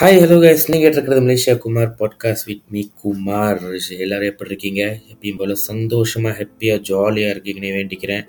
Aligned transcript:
Hi 0.00 0.18
hello 0.22 0.36
guys 0.42 0.64
நீங்கள் 0.72 0.92
இருக்கிறது 0.92 1.22
Malaysia 1.22 1.58
Kumar 1.58 1.94
podcast 2.00 2.46
with 2.46 2.66
me 2.68 2.82
Kumar. 3.02 3.60
எல்லோரும் 4.04 4.28
எப்படி 4.28 4.50
இருக்கீங்க? 4.50 4.82
எப்பயும் 5.12 5.36
போல் 5.36 5.54
சந்தோஷமாக 5.54 6.34
ஹாப்பியாக 6.38 6.78
ஜாலியாக 6.80 7.32
இருக்கீங்கன்னு 7.34 7.72
வேண்டிக்கிறேன். 7.78 8.22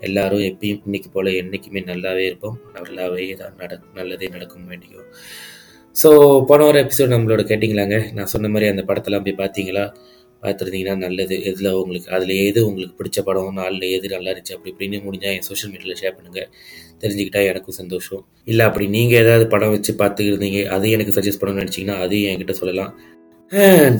எல்லாரும் 0.00 0.44
எப்பயும் 0.50 0.80
இன்னைக்கு 0.84 1.10
போல் 1.10 1.30
என்றைக்குமே 1.40 1.80
நல்லாவே 1.80 2.22
இருப்போம். 2.26 2.58
நல்லாவே 2.74 3.36
தான் 3.36 3.56
நட 3.58 3.80
நல்லதே 3.94 4.28
நடக்கும் 4.28 4.68
வேண்டிக்கும் 4.70 5.08
ஸோ 5.96 6.10
போன 6.44 6.64
ஒரு 6.64 6.80
எபிசோட் 6.84 7.14
நம்மளோட 7.14 7.44
கேட்டிங்களாங்க. 7.50 8.12
நான் 8.12 8.32
சொன்ன 8.34 8.48
மாதிரி 8.48 8.70
அந்த 8.70 8.84
படத்தெல்லாம் 8.88 9.26
போய் 9.26 9.40
பார்த்தீங்களா? 9.42 9.84
பார்த்துருந்தீங்கன்னா 10.46 10.96
நல்லது. 11.06 11.36
எதில் 11.50 11.70
உங்களுக்கு 11.82 12.10
அதில் 12.16 12.34
எது 12.48 12.60
உங்களுக்கு 12.70 12.98
பிடிச்ச 13.00 13.20
படம் 13.28 13.58
நாளில் 13.60 13.86
எது 13.96 14.14
நல்லா 14.14 14.30
இருந்துச்சு 14.32 14.56
அப்படி 14.56 14.72
இப்படின்னு 14.74 15.04
முடிஞ்சால் 15.06 15.34
என் 15.38 15.48
சோஷியல் 15.50 15.72
மீடியாவில் 15.72 16.00
ஷேர் 16.02 16.16
பண்ணுங்கள் 16.18 16.48
தெரிஞ்சுக்கிட்டா 17.02 17.42
எனக்கும் 17.50 17.78
சந்தோஷம். 17.82 18.22
இல்லை 18.52 18.64
அப்படி 18.68 18.86
நீங்கள் 18.96 19.20
ஏதாவது 19.24 19.46
படம் 19.54 19.74
வச்சு 19.74 19.92
பார்த்துக்கிருந்தீங்க 20.02 20.62
அதையும் 20.76 20.96
எனக்கு 20.98 21.16
சஜஸ்ட் 21.18 21.42
பண்ணணும்னு 21.42 21.64
நினச்சிங்கன்னா 21.64 21.98
அதையும் 22.06 22.32
என்கிட்ட 22.32 22.56
சொல்லலாம். 22.62 22.92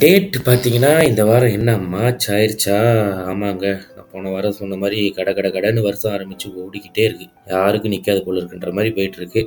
டேட் 0.03 0.37
பார்த்தீங்கன்னா 0.47 0.93
இந்த 1.09 1.23
வாரம் 1.29 1.53
என்ன 1.59 1.71
மார்ச் 1.93 2.25
ஆயிடுச்சா 2.37 2.79
ஆமாங்க. 3.33 3.67
நான் 3.97 4.09
போன 4.13 4.31
வாரம் 4.35 4.57
சொன்ன 4.61 4.77
மாதிரி 4.83 4.99
கடை 5.19 5.33
கடை 5.37 5.51
கடைன்னு 5.57 5.85
வருஷம் 5.87 6.13
ஆரம்பித்து 6.15 6.49
ஓடிக்கிட்டே 6.63 7.05
இருக்குது 7.09 7.33
யாருக்கும் 7.55 7.95
நிற்காத 7.95 8.21
போல 8.27 8.41
இருக்குன்ற 8.41 8.73
மாதிரி 8.79 8.91
போயிட்டுருக்கு 8.97 9.43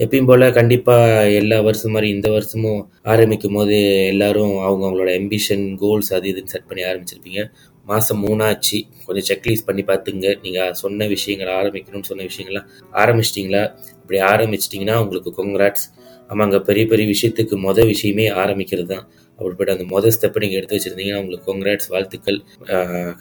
எப்பயும் 0.00 0.28
போல் 0.28 0.44
கண்டிப்பாக 0.58 1.32
எல்லா 1.40 1.56
வருஷம் 1.66 1.92
மாதிரி 1.94 2.08
இந்த 2.14 2.28
வருஷமும் 2.34 2.80
ஆரம்பிக்கும் 3.12 3.56
போது 3.56 3.76
எல்லாரும் 4.12 4.54
அவங்க 4.66 4.84
அவங்களோட 4.86 5.10
எம்பிஷன் 5.20 5.64
கோல்ஸ் 5.82 6.10
அது 6.16 6.26
இதுன்னு 6.32 6.52
செட் 6.54 6.68
பண்ணி 6.68 6.82
ஆரம்பிச்சிருப்பீங்க. 6.90 7.42
மாதம் 7.90 8.22
மூணாச்சு. 8.24 8.78
கொஞ்சம் 9.06 9.26
செக்லீஸ் 9.30 9.66
பண்ணி 9.68 9.82
பார்த்துங்க 9.90 10.28
நீங்கள் 10.44 10.74
சொன்ன 10.82 11.06
விஷயங்கள் 11.14 11.50
ஆரம்பிக்கணும்னு 11.60 12.10
சொன்ன 12.10 12.26
விஷயங்கள்லாம் 12.30 12.68
ஆரம்பிச்சிட்டிங்களா? 13.02 13.62
இப்படி 14.02 14.20
ஆரம்பிச்சிட்டிங்கன்னா 14.32 14.96
உங்களுக்கு 15.04 15.32
கொங்க்ராட்ஸ் 15.40 15.86
ஆமாங்க 16.30 16.58
பெரிய 16.68 16.84
பெரிய 16.90 17.06
விஷயத்துக்கு 17.14 17.54
மொதல் 17.66 17.90
விஷயமே 17.94 18.26
ஆரம்பிக்கிறது 18.42 18.90
தான். 18.92 19.04
அப்படிப்பட்ட 19.38 19.70
அந்த 19.74 19.84
மொதல் 19.92 20.14
ஸ்டெப்பை 20.16 20.40
நீங்கள் 20.42 20.58
எடுத்து 20.60 20.76
வச்சுருந்தீங்கன்னா 20.76 21.20
உங்களுக்கு 21.22 21.46
கொங்க்ராட்ஸ் 21.50 21.88
வாழ்த்துக்கள். 21.94 22.38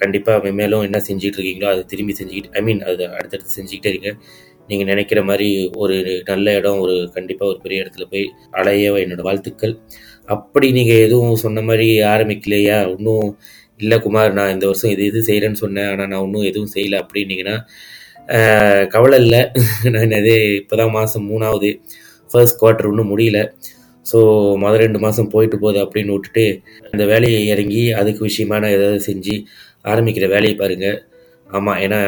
கண்டிப்பாக 0.01 0.51
மேலும் 0.59 0.85
என்ன 0.87 0.99
செஞ்சுட்டு 1.09 1.37
இருக்கீங்களோ 1.39 1.69
அதை 1.73 1.83
திரும்பி 1.93 2.13
செஞ்சுக்கிட்டு 2.19 2.51
ஐ 2.59 2.63
மீன் 2.67 2.81
அதை 2.91 3.05
அடுத்தடுத்து 3.17 3.57
செஞ்சுக்கிட்டே 3.59 3.91
இருக்கீங்க 3.91 4.13
நீங்கள் 4.71 4.89
நினைக்கிற 4.91 5.21
மாதிரி 5.29 5.47
ஒரு 5.83 5.95
நல்ல 6.29 6.53
இடம் 6.59 6.81
ஒரு 6.85 6.95
கண்டிப்பாக 7.15 7.51
ஒரு 7.51 7.59
பெரிய 7.65 7.83
இடத்துல 7.83 8.05
போய் 8.11 8.25
அலைய 8.59 8.91
என்னோடய 9.03 9.27
வாழ்த்துக்கள். 9.29 9.73
அப்படி 10.29 10.67
நீங்கள் 10.77 11.03
எதுவும் 11.05 11.41
சொன்ன 11.45 11.61
மாதிரி 11.69 11.87
ஆரம்பிக்கலையா? 12.13 12.77
இன்னும் 12.95 13.27
இல்லை 13.79 13.97
குமார் 14.05 14.37
நான் 14.39 14.53
இந்த 14.55 14.65
வருஷம் 14.71 14.93
இது 14.95 15.03
இது 15.11 15.19
செய்கிறேன்னு 15.29 15.61
சொன்னேன் 15.63 15.89
ஆனால் 15.91 16.09
நான் 16.11 16.25
இன்னும் 16.27 16.47
எதுவும் 16.51 16.73
செய்யலை 16.75 16.97
அப்படின்னீங்கன்னா 17.03 17.55
கவலை 18.93 19.17
இல்லை. 19.23 19.41
நான் 19.95 20.17
அதே 20.19 20.35
இப்போ 20.59 20.75
தான் 20.81 20.95
மாதம் 20.97 21.29
மூணாவது 21.31 21.69
ஃபர்ஸ்ட் 22.29 22.59
குவார்ட்டர் 22.61 22.89
ஒன்றும் 22.91 23.11
முடியல. 23.13 23.39
ஸோ 24.05 24.19
மொதல் 24.63 24.83
ரெண்டு 24.83 24.99
மாதம் 25.05 25.31
போயிட்டு 25.33 25.57
போகுது 25.63 25.79
அப்படின்னு 25.85 26.13
விட்டுட்டு 26.15 26.45
அந்த 26.91 27.03
வேலையை 27.05 27.41
இறங்கி 27.53 27.83
அதுக்கு 27.99 28.21
விஷயமான 28.29 28.69
ஏதாவது 28.77 28.99
செஞ்சு 29.09 29.35
ஆரம்பிக்கிற 29.85 30.25
வேலையை 30.27 30.55
பாருங்கள் 30.55 30.97
ஆமாம் 31.51 31.79
ஏன்னா 31.81 31.99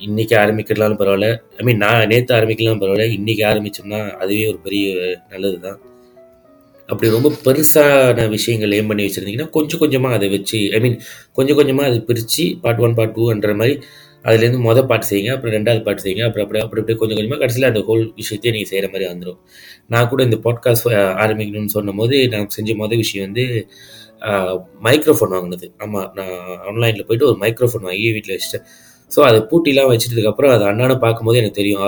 இன்றைக்கி 0.00 0.34
ஆரம்பிக்கிறதுனாலும் 0.36 1.00
பரவாயில்ல. 1.00 1.28
ஐ 1.56 1.64
மீன் 1.64 1.76
நான் 1.76 2.08
நேற்று 2.08 2.34
ஆரம்பிக்கலாம் 2.36 2.80
பரவாயில்ல 2.80 3.06
இன்றைக்கி 3.12 3.42
ஆரம்பித்தோம்னா 3.46 4.00
அதுவே 4.16 4.46
ஒரு 4.46 4.58
பெரிய 4.62 4.86
நல்லது 5.28 5.60
தான் 5.60 5.78
அப்படி 6.88 7.10
ரொம்ப 7.10 7.32
பெருசான 7.46 8.28
விஷயங்கள் 8.28 8.72
ஏம் 8.72 8.86
பண்ணி 8.86 9.06
வச்சுருந்தீங்கன்னா 9.06 9.50
கொஞ்சம் 9.50 9.78
கொஞ்சமாக 9.78 10.14
அதை 10.14 10.28
வச்சு 10.28 10.58
ஐ 10.72 10.80
மீன் 10.80 10.98
கொஞ்சம் 11.32 11.56
கொஞ்சமாக 11.56 11.88
அதை 11.88 11.98
பிரித்து 12.00 12.44
பார்ட் 12.62 12.80
ஒன் 12.80 12.94
பார்ட் 12.94 13.14
டூன்ற 13.16 13.54
மாதிரி 13.56 13.76
அதுலேருந்து 14.26 14.60
மொதல் 14.60 14.86
பாட்டு 14.86 15.06
செய்யுங்க 15.10 15.30
அப்புறம் 15.34 15.54
ரெண்டாவது 15.54 15.82
பாட்டு 15.82 16.02
செய்யுங்க 16.02 16.24
அப்புறம் 16.26 16.44
அப்படி 16.44 16.60
அப்படி 16.60 16.80
அப்படியே 16.80 16.98
கொஞ்சம் 16.98 17.18
கொஞ்சமாக 17.18 17.40
கடைசியில் 17.40 17.68
அந்த 17.68 17.80
ஹோல் 17.80 18.02
விஷயத்தையும் 18.14 18.56
நீங்கள் 18.56 18.70
செய்கிற 18.70 18.88
மாதிரி 18.92 19.06
வந்துடும் 19.12 19.38
நான் 19.86 20.08
கூட 20.08 20.22
இந்த 20.22 20.38
பாட்காஸ்ட் 20.44 20.88
ஆரம்பிக்கணும்னு 21.24 21.74
சொன்னபோது 21.76 22.16
போது 22.16 22.28
நான் 22.28 22.48
செஞ்ச 22.48 22.74
மொதல் 22.74 22.96
விஷயம் 22.96 23.26
வந்து 23.26 23.44
மைக்ரோஃபோன் 24.82 25.34
வாங்கினது. 25.34 25.66
ஆமாம் 25.78 26.08
நான் 26.14 26.34
ஆன்லைனில் 26.68 27.06
போயிட்டு 27.06 27.26
ஒரு 27.26 27.38
மைக்ரோஃபோன் 27.42 27.86
வாங்கி 27.88 28.06
வீட்டில் 28.12 28.34
வச்சுட்டேன். 28.36 28.64
ஸோ 29.12 29.20
அதை 29.20 29.38
பூட்டிலாம் 29.50 29.90
வச்சுட்டதுக்கப்புறம் 29.90 30.52
அது 30.52 30.64
அண்ணான 30.64 30.96
பார்க்கும்போது 30.98 31.38
எனக்கு 31.38 31.58
தெரியும் 31.60 31.84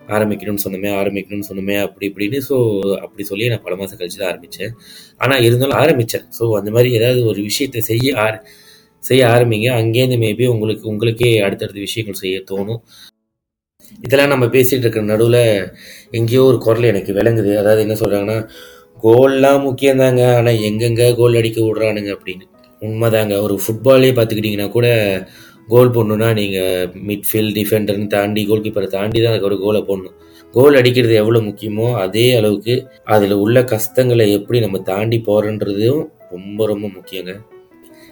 ஆரம்பிக்கணும்னு 0.00 0.64
சொன்னமே 0.64 0.90
ஆரம்பிக்கணும்னு 1.00 1.48
சொன்னமே 1.48 1.76
அப்படி 1.76 2.06
இப்படின்னு 2.08 2.38
ஸோ 2.48 2.56
அப்படி 3.00 3.22
சொல்லி 3.24 3.48
நான் 3.48 3.64
பல 3.66 3.74
மாதம் 3.76 3.98
கழிச்சு 3.98 4.18
தான் 4.18 4.30
ஆரம்பித்தேன் 4.32 4.72
ஆனால் 5.16 5.42
இருந்தாலும் 5.42 5.78
ஆரம்பித்தேன் 5.78 6.26
ஸோ 6.38 6.44
அந்த 6.58 6.70
மாதிரி 6.70 6.90
ஏதாவது 6.92 7.20
ஒரு 7.24 7.40
விஷயத்தை 7.42 7.80
செய்ய 7.80 8.14
ஆர் 8.16 8.38
செய்ய 9.02 9.26
ஆரம்பிங்க. 9.26 9.68
அங்கேருந்து 9.80 10.16
மேபி 10.16 10.46
உங்களுக்கு 10.46 10.86
உங்களுக்கே 10.86 11.40
அடுத்தடுத்த 11.40 11.80
விஷயங்கள் 11.80 12.22
செய்ய 12.22 12.42
தோணும். 12.50 12.80
இதெல்லாம் 14.04 14.28
நம்ம 14.28 14.46
பேசிகிட்டு 14.46 14.84
இருக்கிற 14.86 15.04
நடுவில் 15.04 15.42
எங்கேயோ 16.10 16.42
ஒரு 16.44 16.58
குரல் 16.58 16.82
எனக்கு 16.82 17.12
விளங்குது. 17.12 17.56
அதாவது 17.56 17.80
என்ன 17.80 17.94
சொல்கிறாங்கன்னா 17.94 18.38
கோல்லாம் 19.02 19.62
முக்கியம்தாங்க. 19.66 20.22
ஆனால் 20.36 20.60
எங்கெங்கே 20.60 21.14
கோல் 21.14 21.34
அடிக்க 21.34 21.60
விடுறானுங்க? 21.62 22.10
அப்படின்னு. 22.16 22.46
உண்மைதாங்க. 22.82 23.40
ஒரு 23.40 23.58
ஃபுட்பாலே 23.64 24.10
பார்த்துக்கிட்டிங்கன்னா 24.12 24.70
கூட 24.70 24.88
கோல் 25.68 25.92
போடணுன்னா 25.94 26.32
நீங்கள் 26.32 26.90
மிட்ஃபீல்ட் 27.08 27.56
டிஃபெண்டர்னு 27.56 28.06
தாண்டி 28.06 28.46
கோல் 28.46 28.64
கீப்பரை 28.64 28.88
தாண்டி 28.88 29.18
தான் 29.20 29.32
அதுக்கு 29.32 29.48
ஒரு 29.50 29.58
கோலை 29.58 29.80
போடணும். 29.80 30.16
கோல் 30.54 30.74
அடிக்கிறது 30.74 31.14
எவ்வளோ 31.14 31.40
முக்கியமோ 31.40 31.94
அதே 31.94 32.26
அளவுக்கு 32.32 32.74
அதில் 33.04 33.32
உள்ள 33.32 33.64
கஷ்டங்களை 33.64 34.32
எப்படி 34.32 34.60
நம்ம 34.60 34.78
தாண்டி 34.78 35.22
போகிறன்றதும் 35.26 36.02
ரொம்ப 36.30 36.66
ரொம்ப 36.66 36.86
முக்கியங்க. 36.96 37.34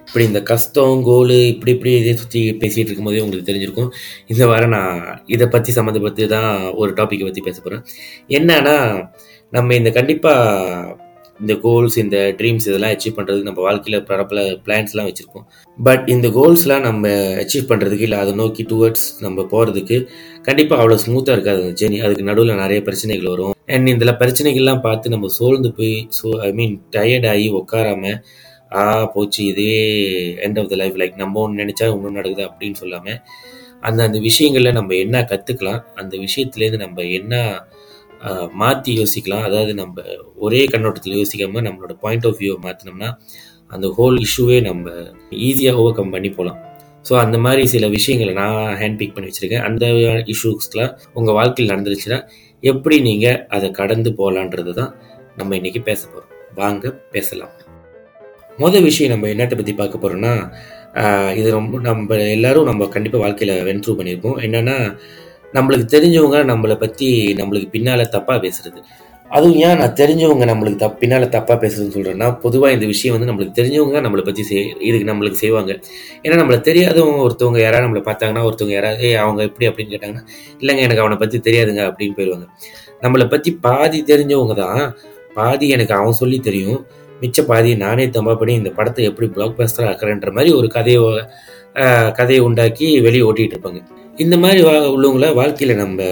இப்படி 0.07 0.25
இந்த 0.25 0.41
கஷ்டம் 0.43 1.03
கோல் 1.03 1.37
இப்படி 1.53 1.73
இப்படி 1.77 1.93
இதே 2.01 2.13
சுற்றி 2.21 2.41
பேசிகிட்டு 2.61 2.91
இருக்கும்போதே 2.91 3.23
உங்களுக்கு 3.25 3.49
தெரிஞ்சிருக்கும். 3.51 3.91
இந்த 4.27 4.47
வாரம் 4.47 4.75
நான் 4.77 5.01
இதை 5.27 5.49
பற்றி 5.49 5.73
சம்மந்தப்பட்டு 5.79 6.27
தான் 6.27 6.51
ஒரு 6.75 6.93
டாப்பிக்கை 6.93 7.27
பற்றி 7.27 7.43
பேச 7.49 7.59
போகிறேன் 7.61 7.83
என்னன்னா 8.29 8.77
நம்ம 9.53 9.75
இந்த 9.75 9.91
கண்டிப்பாக 9.91 11.05
இந்த 11.41 11.55
கோல்ஸ் 11.55 11.97
இந்த 11.99 12.19
ட்ரீம்ஸ் 12.39 12.67
இதெல்லாம் 12.69 12.93
அச்சீவ் 12.95 13.17
பண்ணுறதுக்கு 13.17 13.49
நம்ம 13.49 13.61
வாழ்க்கையில் 13.61 14.05
பரப்பல 14.11 14.41
பிளான்ஸ்லாம் 14.65 15.09
வச்சுருக்கோம் 15.09 15.45
பட் 15.79 16.05
இந்த 16.09 16.29
கோல்ஸ்லாம் 16.29 16.81
நம்ம 16.81 17.09
அச்சீவ் 17.43 17.69
பண்ணுறதுக்கு 17.71 18.07
இல்லை 18.09 18.19
அதை 18.19 18.33
நோக்கி 18.35 18.63
டுவர்ட்ஸ் 18.63 19.07
நம்ம 19.21 19.45
போகிறதுக்கு 19.51 19.99
கண்டிப்பாக 20.43 20.81
அவ்வளோ 20.83 20.99
ஸ்மூத்தாக 21.05 21.37
இருக்காது 21.37 21.61
அந்த 21.63 21.75
ஜெர்னி 21.83 21.99
அதுக்கு 22.07 22.29
நடுவில் 22.31 22.55
நிறைய 22.55 22.81
பிரச்சனைகள் 22.83 23.33
வரும். 23.35 23.55
அண்ட் 23.67 23.89
இதில் 23.89 24.19
பிரச்சனைகள்லாம் 24.23 24.85
பார்த்து 24.87 25.09
நம்ம 25.09 25.29
சோர்ந்து 25.39 25.71
போய் 25.79 25.95
சோ 26.19 26.29
ஐ 26.41 26.51
மீன் 26.53 26.75
டயர்ட் 26.97 27.29
ஆகி 27.33 27.47
போச்சு 29.15 29.45
இதே 29.45 29.73
end 30.47 30.59
of 30.59 30.69
the 30.69 30.75
life 30.75 30.97
like 31.03 31.17
நம்ம 31.17 31.41
ஒன்று 31.41 31.65
நினச்சா 31.65 31.93
ஒன்றும் 31.95 32.13
நடக்குது 32.13 32.49
அப்படின்னு 32.49 32.75
சொல்லாமல் 32.75 33.19
அந்த 33.81 34.03
அந்த 34.05 34.19
விஷயங்களில் 34.19 34.73
நம்ம 34.73 34.95
என்ன 34.95 35.27
கற்றுக்கலாம் 35.33 35.83
அந்த 35.95 36.17
விஷயத்துலேருந்து 36.17 36.85
நம்ம 36.87 37.03
என்ன 37.03 37.35
மாற்றி 38.53 38.93
யோசிக்கலாம் 39.01 39.43
அதாவது 39.43 39.75
நம்ம 39.75 40.03
ஒரே 40.37 40.67
கண்ணோட்டத்தில் 40.67 41.19
யோசிக்காமல் 41.19 41.67
நம்மளோட 41.67 41.93
பாயிண்ட் 42.01 42.27
ஆஃப் 42.27 42.41
வியூவை 42.41 42.59
மாற்றினோம்னா 42.67 43.11
அந்த 43.69 43.89
ஹோல் 43.89 44.19
இஷ்யூவே 44.27 44.63
நம்ம 44.63 44.91
ஈஸியாக 45.31 45.77
ஓவர் 45.77 45.95
கம் 45.95 46.11
பண்ணி 46.11 46.31
போகலாம் 46.31 46.59
ஸோ 47.09 47.15
அந்த 47.15 47.39
மாதிரி 47.39 47.67
சில 47.67 47.89
விஷயங்களை 47.89 48.33
நான் 48.35 48.77
ஹேண்ட் 48.81 48.97
பிக் 48.97 49.15
பண்ணி 49.15 49.31
வச்சுருக்கேன். 49.31 49.65
அந்த 49.69 49.87
இஷ்யூஸ்க்கெலாம் 50.27 50.95
உங்கள் 51.13 51.35
வாழ்க்கையில் 51.35 51.73
நடந்துருச்சுன்னா 51.73 52.21
எப்படி 52.63 53.01
நீங்கள் 53.01 53.47
அதை 53.49 53.71
கடந்து 53.71 54.11
போகலான்றது 54.11 54.73
தான் 54.73 54.95
நம்ம 55.37 55.57
இன்றைக்கி 55.57 55.83
பேச 55.83 56.07
போகிறோம் 56.07 56.33
வாங்க 56.55 56.91
பேசலாம். 57.13 57.66
மொதல் 58.59 58.87
விஷயம் 58.89 59.13
நம்ம 59.15 59.29
என்னத்தை 59.35 59.57
பற்றி 59.59 59.73
பார்க்க 59.81 60.03
போகிறோம்னா 60.05 60.35
இது 61.39 61.49
ரொம்ப 61.57 61.81
நம்ம 61.89 62.17
எல்லோரும் 62.37 62.69
நம்ம 62.71 62.87
கண்டிப்பாக 62.95 63.23
வாழ்க்கையில் 63.25 63.57
வென்ட்ரூ 63.69 63.95
பண்ணியிருப்போம் 63.99 64.39
என்னென்னா 64.47 64.77
நம்மளுக்கு 65.57 65.87
தெரிஞ்சவங்க 65.95 66.39
நம்மளை 66.53 66.77
பற்றி 66.85 67.09
நம்மளுக்கு 67.41 67.69
பின்னால் 67.75 68.13
தப்பாக 68.15 68.39
பேசுறது. 68.45 68.81
அதுவும் 69.31 69.59
ஏன் 69.67 69.79
நான் 69.81 69.95
தெரிஞ்சவங்க 70.01 70.45
நம்மளுக்கு 70.51 70.81
தப் 70.83 70.99
பின்னால் 71.01 71.25
தப்பாக 71.37 71.57
பேசுறதுன்னு 71.63 71.95
சொல்கிறேன்னா 71.97 72.29
பொதுவாக 72.43 72.75
இந்த 72.77 72.87
விஷயம் 72.93 73.15
வந்து 73.17 73.29
நம்மளுக்கு 73.31 73.57
தெரிஞ்சவங்க 73.59 73.95
தான் 73.97 74.07
நம்மளை 74.07 74.25
பற்றி 74.29 74.43
செய் 74.51 74.69
இதுக்கு 74.89 75.09
நம்மளுக்கு 75.11 75.39
செய்வாங்க. 75.45 75.73
ஏன்னா 76.25 76.37
நம்மளை 76.43 76.59
தெரியாதவங்க 76.69 77.23
ஒருத்தவங்க 77.27 77.61
யாராவது 77.65 77.87
நம்மளை 77.87 78.03
பார்த்தாங்கன்னா 78.09 78.45
ஒருத்தவங்க 78.49 78.77
யாராவது 78.79 79.09
அவங்க 79.25 79.43
எப்படி 79.49 79.69
அப்படின்னு 79.71 79.95
கேட்டாங்கன்னா 79.95 80.25
இல்லைங்க 80.61 80.85
எனக்கு 80.89 81.05
அவனை 81.05 81.19
பற்றி 81.23 81.41
தெரியாதுங்க 81.49 81.83
அப்படின்னு 81.91 82.17
போயிடுவாங்க 82.19 82.47
நம்மளை 83.05 83.27
பற்றி 83.35 83.53
பாதி 83.67 84.01
தெரிஞ்சவங்க 84.13 84.57
தான் 84.65 84.81
பாதி 85.35 85.67
எனக்கு 85.77 85.95
அவன் 85.99 86.21
சொல்லி 86.21 86.39
தெரியும். 86.41 86.81
மிச்ச 87.21 87.41
பாதி 87.51 87.71
நானே 87.85 88.05
தம்பா 88.17 88.33
பண்ணி 88.41 88.55
இந்த 88.61 88.71
படத்தை 88.79 89.05
எப்படி 89.11 89.27
பிளாக் 89.37 89.59
பஸ்டர் 89.59 89.89
ஆக்குறேன்ற 89.91 90.31
மாதிரி 90.37 90.51
ஒரு 90.59 90.69
கதையை 90.77 91.01
கதையை 92.19 92.43
உண்டாக்கி 92.49 92.87
வெளியே 93.07 93.25
ஓட்டிகிட்டு 93.29 93.55
இருப்பாங்க. 93.57 93.81
இந்த 94.25 94.35
மாதிரி 94.43 94.61
வா 94.67 94.75
உள்ளவங்கள 94.93 95.27
வாழ்க்கையில் 95.39 95.81
நம்ம 95.81 96.03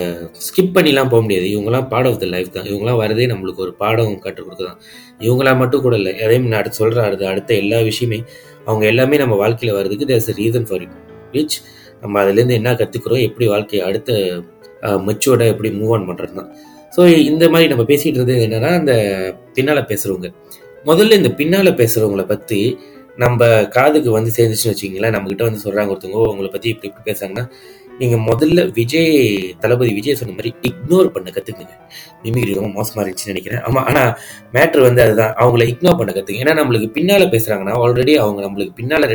ஸ்கிப் 0.46 0.74
பண்ணிலாம் 0.76 1.10
போக 1.12 1.20
முடியாது. 1.24 1.46
இவங்களாம் 1.54 1.86
பார்ட் 1.92 2.08
ஆஃப் 2.10 2.18
த 2.22 2.26
லைஃப் 2.32 2.50
தான். 2.56 2.66
இவங்களாம் 2.70 2.98
வரதே 3.02 3.26
நம்மளுக்கு 3.32 3.64
ஒரு 3.66 3.72
பாடம் 3.82 4.18
கற்றுக் 4.24 4.46
கொடுக்குதான். 4.46 4.78
இவங்களா 5.20 5.52
மட்டும் 5.62 5.84
கூட 5.86 5.94
இல்லை. 6.00 6.12
எதையும் 6.24 6.48
நான் 6.50 6.60
அடுத்து 6.60 6.80
சொல்கிற 6.82 7.02
அடுத்த 7.08 7.30
அடுத்த 7.32 7.54
எல்லா 7.62 7.78
விஷயமே 7.90 8.18
அவங்க 8.66 8.84
எல்லாமே 8.92 9.16
நம்ம 9.22 9.36
வாழ்க்கையில் 9.42 9.76
வர்றதுக்கு 9.78 10.10
there's 10.10 10.30
reason 10.40 10.68
for 10.68 10.84
it 10.86 10.98
which 11.34 11.56
நம்ம 12.02 12.20
அதுலேருந்து 12.22 12.58
என்ன 12.60 12.74
கற்றுக்குறோம் 12.80 13.24
எப்படி 13.28 13.46
வாழ்க்கையை 13.54 13.82
அடுத்த 13.88 14.12
மெச்சோட 15.06 15.42
எப்படி 15.52 15.70
மூவ் 15.80 15.92
ஆன் 15.96 16.08
பண்ணுறது 16.08 16.34
தான் 16.38 16.50
ஸோ 16.92 17.02
இந்த 17.30 17.44
மாதிரி 17.52 17.68
நம்ம 17.72 17.84
பேசிகிட்டு 17.90 18.18
இருந்தது 18.20 18.42
என்னென்னா 18.46 18.70
அந்த 18.80 18.94
பின்னால் 19.54 19.88
பேசுகிறவங்க 19.90 20.28
முதல்ல 20.88 21.18
இந்த 21.20 21.30
பின்னால் 21.38 21.78
பேசுகிறவங்கள 21.80 22.24
பற்றி 22.26 22.60
நம்ம 23.22 23.46
காதுக்கு 23.76 24.10
வந்து 24.16 24.30
சேர்ந்துச்சுன்னு 24.36 24.72
வச்சுக்கிங்களேன் 24.72 25.14
நம்மக்கிட்ட 25.14 25.44
வந்து 25.48 25.62
சொல்கிறாங்க 25.64 25.92
ஒருத்தவங்க 25.92 26.30
உங்களை 26.32 26.48
பற்றி 26.50 26.68
இப்படி 26.72 26.88
இப்படி 26.90 27.04
பேசுகிறாங்கன்னா 27.08 27.44
நீங்கள் 28.00 28.22
முதல்ல 28.28 28.60
விஜய் 28.78 29.12
தளபதி 29.62 29.92
விஜய் 29.98 30.16
சொன்ன 30.20 30.34
மாதிரி 30.38 30.50
இக்னோர் 30.68 31.08
பண்ண 31.14 31.28
கற்றுக்குங்க 31.34 31.74
மிமிக்ரி 32.24 32.56
ரொம்ப 32.58 32.70
மோசமாக 32.78 33.02
இருந்துச்சுன்னு 33.02 33.34
நினைக்கிறேன். 33.34 33.62
ஆமாம் 33.66 33.86
ஆனால் 33.90 34.10
மேட்ரு 34.54 34.82
வந்து 34.88 35.02
அதுதான். 35.04 35.32
அவங்கள 35.42 35.64
இக்னோர் 35.72 35.98
பண்ண 36.00 36.12
கற்றுக்குங்க 36.12 36.44
ஏன்னா 36.44 36.56
நம்மளுக்கு 36.60 36.88
பின்னால் 36.96 37.26
பேசுகிறாங்கன்னா 37.34 37.76
ஆல்ரெடி 37.82 38.16
அவங்க 38.24 38.42
நம்மளுக்கு 38.46 38.74
பின்னால் 38.80 39.08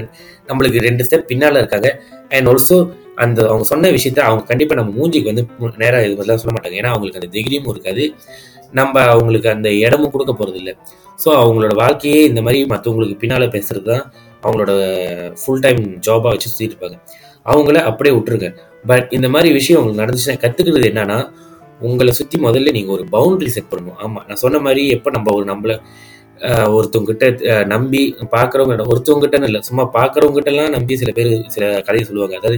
நம்மளுக்கு 0.50 0.86
ரெண்டு 0.88 1.06
ஸ்டெப் 1.08 1.30
பின்னால் 1.34 1.62
இருக்காங்க. 1.64 1.92
அண்ட் 2.36 2.50
ஆல்சோ 2.54 2.78
அந்த 3.26 3.40
அவங்க 3.52 3.66
சொன்ன 3.72 3.90
விஷயத்த 3.98 4.20
அவங்க 4.28 4.44
கண்டிப்பாக 4.52 4.78
நம்ம 4.80 4.92
மூஞ்சிக்கு 5.00 5.32
வந்து 5.32 5.44
நேராக 5.84 6.06
இது 6.08 6.16
மாதிரிலாம் 6.18 6.42
சொல்ல 6.44 6.54
மாட்டாங்க. 6.56 6.78
ஏன்னா 6.82 6.92
அவங்களுக்கு 6.94 7.20
அந்த 7.22 7.30
டிகிரியும் 7.36 7.70
இருக்காது. 7.74 8.06
நம்ம 8.80 8.96
அவங்களுக்கு 9.14 9.50
அந்த 9.56 9.70
இடமும் 9.86 10.14
கொடுக்க 10.16 10.34
போகிறதில்ல 10.34 10.74
ஸோ 11.24 11.30
அவங்களோட 11.44 11.74
வாழ்க்கையே 11.84 12.20
இந்த 12.32 12.42
மாதிரி 12.46 12.60
மற்றவங்களுக்கு 12.74 13.16
பின்னால் 13.22 13.46
பேசுறது 13.56 13.88
தான் 13.92 14.04
அவங்களோட 14.44 14.72
ஃபுல் 15.40 15.64
டைம் 15.66 15.82
ஜாபாக 16.08 16.32
வச்சு 16.34 16.50
சுற்றிட்டு 16.52 16.76
இருப்பாங்க. 16.76 16.98
அவங்கள 17.52 17.78
அப்படியே 17.90 18.14
விட்டுருங்க. 18.16 18.50
பட் 18.90 19.10
இந்த 19.18 19.28
மாதிரி 19.34 19.50
விஷயம் 19.60 19.80
உங்களுக்கு 19.80 20.04
நடந்துச்சுன்னா 20.04 20.38
கற்றுக்கிறது 20.44 20.90
என்னன்னா 20.92 21.18
உங்களை 21.88 22.12
சுற்றி 22.20 22.38
முதல்ல 22.46 22.72
நீங்கள் 22.78 22.96
ஒரு 22.98 23.06
பவுண்டரி 23.16 23.52
செட் 23.56 23.72
பண்ணணும். 23.72 24.00
ஆமாம் 24.06 24.26
நான் 24.30 24.42
சொன்ன 24.44 24.60
மாதிரி 24.66 24.82
எப்போ 24.96 25.10
நம்ம 25.18 25.34
ஒரு 25.38 25.46
நம்மளை 25.52 25.76
ஒருத்தவங்கிட்ட 26.76 27.26
நம்பி 27.74 28.02
பார்க்குறவங்க 28.36 28.86
ஒருத்தவங்ககிட்ட 28.92 29.48
இல்லை 29.50 29.62
சும்மா 29.70 29.84
பார்க்குறவங்ககிட்டலாம் 29.98 30.76
நம்பி 30.76 30.94
சில 31.02 31.12
பேர் 31.18 31.32
சில 31.56 31.66
கதையை 31.88 32.04
சொல்லுவாங்க. 32.10 32.36
அதாவது 32.40 32.58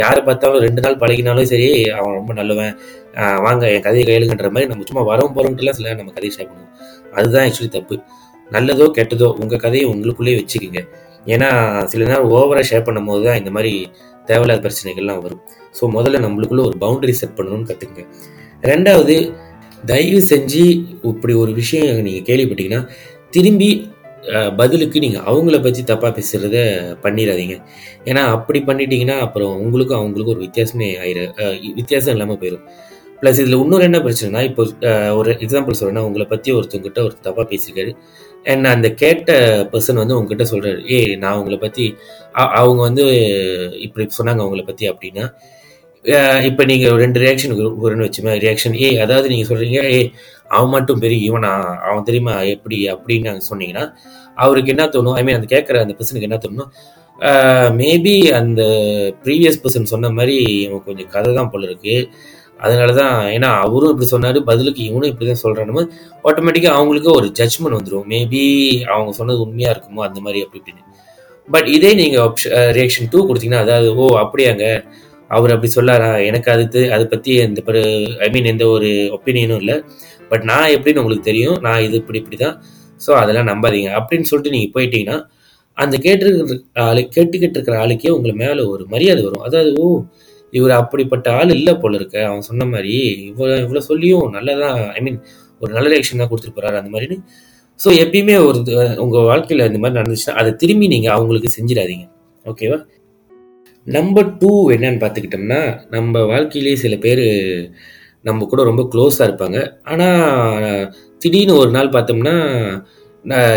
யாரை 0.00 0.20
பார்த்தாலும் 0.28 0.62
ரெண்டு 0.66 0.80
நாள் 0.84 1.00
பழகினாலும் 1.02 1.48
சரி 1.52 1.68
அவன் 1.98 2.16
ரொம்ப 2.18 2.32
நல்லவன் 2.40 2.72
வாங்க 3.46 3.64
என் 3.74 3.84
கதையை 3.86 4.04
கையிலுங்கன்ற 4.08 4.50
மாதிரி 4.54 4.70
நம்ம 4.72 4.86
சும்மா 4.90 5.04
வரவும் 5.10 5.34
போகிறவங்கலாம் 5.36 5.78
சில 5.78 5.94
நம்ம 6.00 6.12
கதையை 6.16 6.32
ஷேர் 6.36 6.50
பண்ணுவோம். 6.50 6.72
அதுதான் 7.18 7.44
ஆக்சுவலி 7.46 7.70
தப்பு. 7.76 7.96
நல்லதோ 8.56 8.86
கெட்டதோ 8.98 9.28
உங்கள் 9.42 9.62
கதையை 9.64 9.86
உங்களுக்குள்ளேயே 9.92 10.38
வச்சுக்கோங்க. 10.40 10.82
ஏன்னா 11.34 11.48
சில 11.92 12.02
நேரம் 12.10 12.28
ஓவராக 12.36 12.64
ஷேர் 12.70 12.86
பண்ணும் 12.88 13.08
போது 13.10 13.24
தான் 13.28 13.38
இந்த 13.40 13.50
மாதிரி 13.56 13.72
தேவையில்லாத 14.28 14.60
பிரச்சனைகள்லாம் 14.66 15.22
வரும். 15.24 15.42
ஸோ 15.78 15.84
முதல்ல 15.96 16.20
நம்மளுக்குள்ள 16.26 16.62
ஒரு 16.68 16.76
பவுண்டரி 16.84 17.14
செட் 17.20 17.36
பண்ணணும்னு 17.38 17.68
கற்றுக்குங்க 17.70 18.04
ரெண்டாவது 18.70 19.16
தயவு 19.90 20.20
செஞ்சு 20.30 20.62
இப்படி 21.10 21.32
ஒரு 21.42 21.52
விஷயம் 21.58 22.04
நீங்கள் 22.06 22.26
கேள்விப்பட்டீங்கன்னா 22.28 22.80
திரும்பி 23.32 23.90
பதிலுக்கு 24.56 24.98
நீங்கள் 25.00 25.22
அவங்கள 25.22 25.62
பற்றி 25.62 25.82
தப்பாக 25.82 26.12
பேசுகிறத 26.12 26.58
பண்ணிடாதீங்க 27.02 27.56
ஏன்னா 28.04 28.22
அப்படி 28.26 28.58
பண்ணிட்டீங்கன்னா 28.60 29.18
அப்புறம் 29.18 29.60
உங்களுக்கும் 29.60 29.98
அவங்களுக்கும் 29.98 30.34
ஒரு 30.36 30.44
வித்தியாசமே 30.46 30.88
ஆயிரு 31.00 31.24
வித்தியாசம் 31.74 32.12
இல்லாமல் 32.12 32.36
போயிடும் 32.36 32.64
ப்ளஸ் 33.20 33.38
இதில் 33.40 33.58
இன்னொரு 33.58 33.84
என்ன 33.84 33.98
பிரச்சனைனா 33.98 34.40
இப்போ 34.42 34.62
ஒரு 35.14 35.30
எக்ஸாம்பிள் 35.30 35.78
சொல்கிறேன்னா 35.80 35.98
உங்களை 35.98 36.26
பற்றி 36.26 36.52
ஒருத்தவங்கிட்ட 36.52 36.98
ஒரு 36.98 37.14
தப்பாக 37.24 37.46
பேசியிருக்காரு. 37.50 37.92
அண்ட் 38.44 38.66
அந்த 38.66 38.88
கேட்ட 38.94 39.30
பர்சன் 39.72 39.94
வந்து 39.94 40.16
உங்ககிட்ட 40.16 40.44
சொல்கிறாரு 40.50 40.90
ஏ 40.90 41.16
நான் 41.16 41.36
உங்களை 41.36 41.58
பற்றி 41.58 41.96
அவங்க 42.32 42.82
வந்து 42.82 43.04
இப்படி 43.78 44.06
சொன்னாங்க 44.18 44.42
அவங்கள 44.44 44.64
பற்றி 44.64 44.90
அப்படின்னா 44.90 45.24
இப்போ 46.48 46.62
நீங்கள் 46.70 46.98
ரெண்டு 47.02 47.18
ரியாக்ஷன் 47.22 47.54
வரும்னு 47.84 48.06
வச்சுமே 48.06 48.32
ரியாக்ஷன் 48.44 48.74
ஏ 48.84 48.88
அதாவது 49.04 49.26
நீங்கள் 49.32 49.48
சொல்கிறீங்க 49.50 49.78
ஏ 49.94 50.00
அவன் 50.56 50.72
மட்டும் 50.74 51.00
பெரிய 51.04 51.18
இவனா 51.28 51.50
அவன் 51.88 52.06
தெரியுமா 52.08 52.34
எப்படி 52.54 52.76
அப்படின்னு 52.92 53.28
நாங்கள் 53.28 53.48
சொன்னீங்கன்னா 53.50 53.84
அவருக்கு 54.44 54.72
என்ன 54.74 54.84
தோணும்? 54.94 55.16
ஐ 55.18 55.22
மீன் 55.26 55.38
அந்த 55.38 55.48
கேட்குற 55.54 55.76
அந்த 55.84 55.94
பர்சனுக்கு 55.98 56.28
என்ன 56.28 56.38
தோணும் 56.44 56.70
மேபி 57.80 58.14
அந்த 58.40 58.62
ப்ரீவியஸ் 59.24 59.60
பர்சன் 59.62 59.92
சொன்ன 59.92 60.10
மாதிரி 60.18 60.36
இவன் 60.64 60.84
கொஞ்சம் 60.88 61.10
கதை 61.14 61.30
தான் 61.38 61.50
போல 61.52 61.64
இருக்கு. 61.68 61.96
அதனால 62.64 62.90
தான் 63.00 63.14
ஏன்னா 63.36 63.48
அவரும் 63.64 63.92
இப்படி 63.94 64.08
சொன்னாரு 64.12 64.38
பதிலுக்கு 64.50 64.82
இவனும் 64.90 65.10
இப்படி 65.12 65.26
தான் 65.30 65.42
சொல்கிறான்னு 65.44 65.82
ஆட்டோமேட்டிக்காக 66.28 66.76
அவங்களுக்கு 66.78 67.10
ஒரு 67.18 67.28
ஜட்ஜ்மெண்ட் 67.38 67.78
வந்துடும் 67.78 68.06
மேபி 68.12 68.44
அவங்க 68.94 69.12
சொன்னது 69.20 69.44
உண்மையாக 69.46 69.74
இருக்குமோ 69.74 70.04
அந்த 70.08 70.20
மாதிரி 70.26 70.42
அப்படி 70.44 70.60
இப்படின்னு. 70.62 70.84
பட் 71.48 71.68
இதே 71.76 71.90
நீங்கள் 72.02 72.22
ஆப்ஷன் 72.26 72.54
ரியாக்ஷன் 72.78 73.10
டூ 73.12 73.18
கொடுத்தீங்கன்னா 73.28 73.64
அதாவது 73.66 73.88
ஓ 74.02 74.06
அப்படியாங்க. 74.22 74.64
அவர் 75.30 75.52
அப்படி 75.54 75.70
சொல்லாரா? 75.76 76.10
எனக்கு 76.30 76.48
அது 76.54 76.80
அதை 76.96 77.04
பற்றி 77.14 77.30
எந்த 77.44 77.60
ஐ 78.26 78.28
மீன் 78.34 78.50
எந்த 78.52 78.64
ஒரு 78.74 78.90
ஒப்பீனியனும் 79.16 79.60
இல்லை. 79.62 79.76
பட் 80.30 80.44
நான் 80.50 80.72
எப்படின்னு 80.76 81.00
உங்களுக்கு 81.02 81.28
தெரியும். 81.30 81.56
நான் 81.66 81.82
இது 81.86 81.96
இப்படி 82.02 82.20
இப்படி 82.22 82.38
தான் 82.44 82.56
ஸோ 83.00 83.10
அதெல்லாம் 83.22 83.48
நம்பாதீங்க. 83.52 83.90
அப்படின்னு 83.98 84.28
சொல்லிட்டு 84.30 84.54
நீங்கள் 84.56 84.74
போயிட்டீங்கன்னா 84.76 85.16
அந்த 85.78 85.96
கேட்டுருக்கிற 86.04 86.58
ஆளு 86.84 87.00
கேட்டுக்கிட்டு 87.16 87.56
இருக்கிற 87.58 87.76
ஆளுக்கே 87.82 88.12
உங்களை 88.16 88.34
மேலே 88.42 88.62
ஒரு 88.74 88.84
மரியாதை 88.92 89.22
வரும். 89.26 89.44
அதாவது 89.48 89.70
ஓ 89.82 89.86
இவர் 90.52 90.72
அப்படிப்பட்ட 90.80 91.26
ஆள் 91.38 91.52
இல்லை 91.56 91.72
போல 91.82 91.96
இருக்க. 92.00 92.16
அவன் 92.30 92.46
சொன்ன 92.50 92.66
மாதிரி 92.74 92.94
இவ்வளோ 93.30 93.56
இவ்வளோ 93.64 93.82
சொல்லியும் 93.90 94.26
நல்லதான் 94.36 94.78
ஐ 94.98 95.00
மீன் 95.06 95.18
ஒரு 95.60 95.70
நல்ல 95.76 95.88
ரியாக்ஷன் 95.92 96.22
தான் 96.22 96.30
கொடுத்துட்டு 96.30 96.58
போறாரு. 96.58 96.78
அந்த 96.80 96.90
மாதிரின்னு. 96.94 97.18
ஸோ 97.80 97.88
எப்பயுமே 98.02 98.36
ஒரு 98.48 98.58
உங்கள் 99.04 99.26
வாழ்க்கையில் 99.30 99.66
இந்த 99.70 99.78
மாதிரி 99.82 99.98
நடந்துச்சுன்னா 100.00 100.36
அதை 100.42 100.50
திரும்பி 100.62 100.86
நீங்கள் 100.94 101.14
அவங்களுக்கு 101.16 101.50
செஞ்சிடாதீங்க. 101.58 102.06
ஓகேவா 102.44 102.78
நம்பர் 103.86 104.28
டூ 104.40 104.50
என்னன்னு 104.74 105.00
பார்த்துக்கிட்டோம்னா 105.02 105.60
நம்ம 105.94 106.22
வாழ்க்கையிலேயே 106.30 106.76
சில 106.84 106.94
பேர் 107.04 107.24
நம்ம 108.28 108.46
கூட 108.52 108.60
ரொம்ப 108.68 108.82
க்ளோஸாக 108.92 109.26
இருப்பாங்க. 109.28 109.58
ஆனால் 109.92 110.86
திடீர்னு 111.22 111.54
ஒரு 111.62 111.70
நாள் 111.76 111.94
பார்த்தோம்னா 111.96 112.32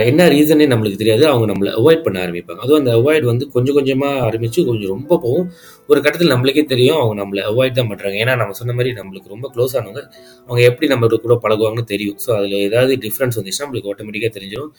என்ன 0.09 0.21
ரீசனே 0.33 0.65
நம்மளுக்கு 0.71 0.99
தெரியாது. 1.01 1.23
அவங்க 1.31 1.45
நம்மளை 1.51 1.71
அவாய்ட் 1.79 2.03
பண்ண 2.05 2.17
ஆரம்பிப்பாங்க. 2.25 2.61
அதுவும் 2.65 2.79
அந்த 2.81 2.91
அவாய்ட் 2.99 3.25
வந்து 3.31 3.45
கொஞ்சம் 3.55 3.77
கொஞ்சமாக 3.77 4.21
ஆரம்பித்து 4.27 4.59
கொஞ்சம் 4.69 4.91
ரொம்ப 4.93 5.11
போகும். 5.25 5.47
ஒரு 5.91 5.99
கட்டத்தில் 6.05 6.33
நம்மளுக்கே 6.33 6.63
தெரியும் 6.73 6.99
அவங்க 7.01 7.15
நம்மளை 7.21 7.41
அவாய்ட் 7.51 7.77
தான் 7.79 7.89
பண்ணுறாங்க 7.91 8.17
ஏன்னா 8.23 8.35
நம்ம 8.41 8.55
சொன்ன 8.59 8.75
மாதிரி 8.79 8.93
நம்மளுக்கு 8.99 9.33
ரொம்ப 9.35 9.49
க்ளோஸ் 9.55 9.75
ஆனவங்க 9.79 10.03
அவங்க 10.47 10.61
எப்படி 10.69 10.89
நம்ம 10.93 11.11
கூட 11.25 11.37
பழகுவாங்கன்னு 11.45 11.91
தெரியும். 11.93 12.19
ஸோ 12.25 12.31
அதில் 12.39 12.57
ஏதாவது 12.69 12.95
டிஃப்ரென்ஸ் 13.07 13.39
வந்துச்சுன்னா 13.39 13.67
நம்மளுக்கு 13.67 13.91
ஆட்டோமேட்டிக்காக 13.93 14.33
தெரிஞ்சிடும் 14.37 14.71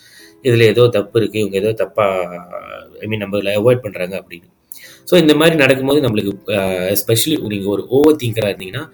இதில் 0.49 0.71
ஏதோ 0.73 0.87
தப்பு 0.99 1.19
இருக்குது 1.23 1.43
இவங்க 1.45 1.59
ஏதோ 1.65 1.73
தப்பாக 1.85 2.41
ஐ 3.05 3.09
மீன் 3.13 3.25
நம்மளை 3.27 3.55
அவாய்ட் 3.63 3.85
பண்ணுறாங்க 3.87 4.17
அப்படின்னு. 4.23 4.49
ஸோ 5.09 5.15
இந்த 5.23 5.33
மாதிரி 5.41 5.57
நடக்கும்போது 5.63 6.01
நம்மளுக்கு 6.07 6.33
எஸ்பெஷலி 6.95 7.37
நீங்கள் 7.53 7.73
ஒரு 7.75 7.83
ஓவர் 7.97 8.21
திங்கராக 8.23 8.51
இருந்தீங்கன்னா 8.53 8.85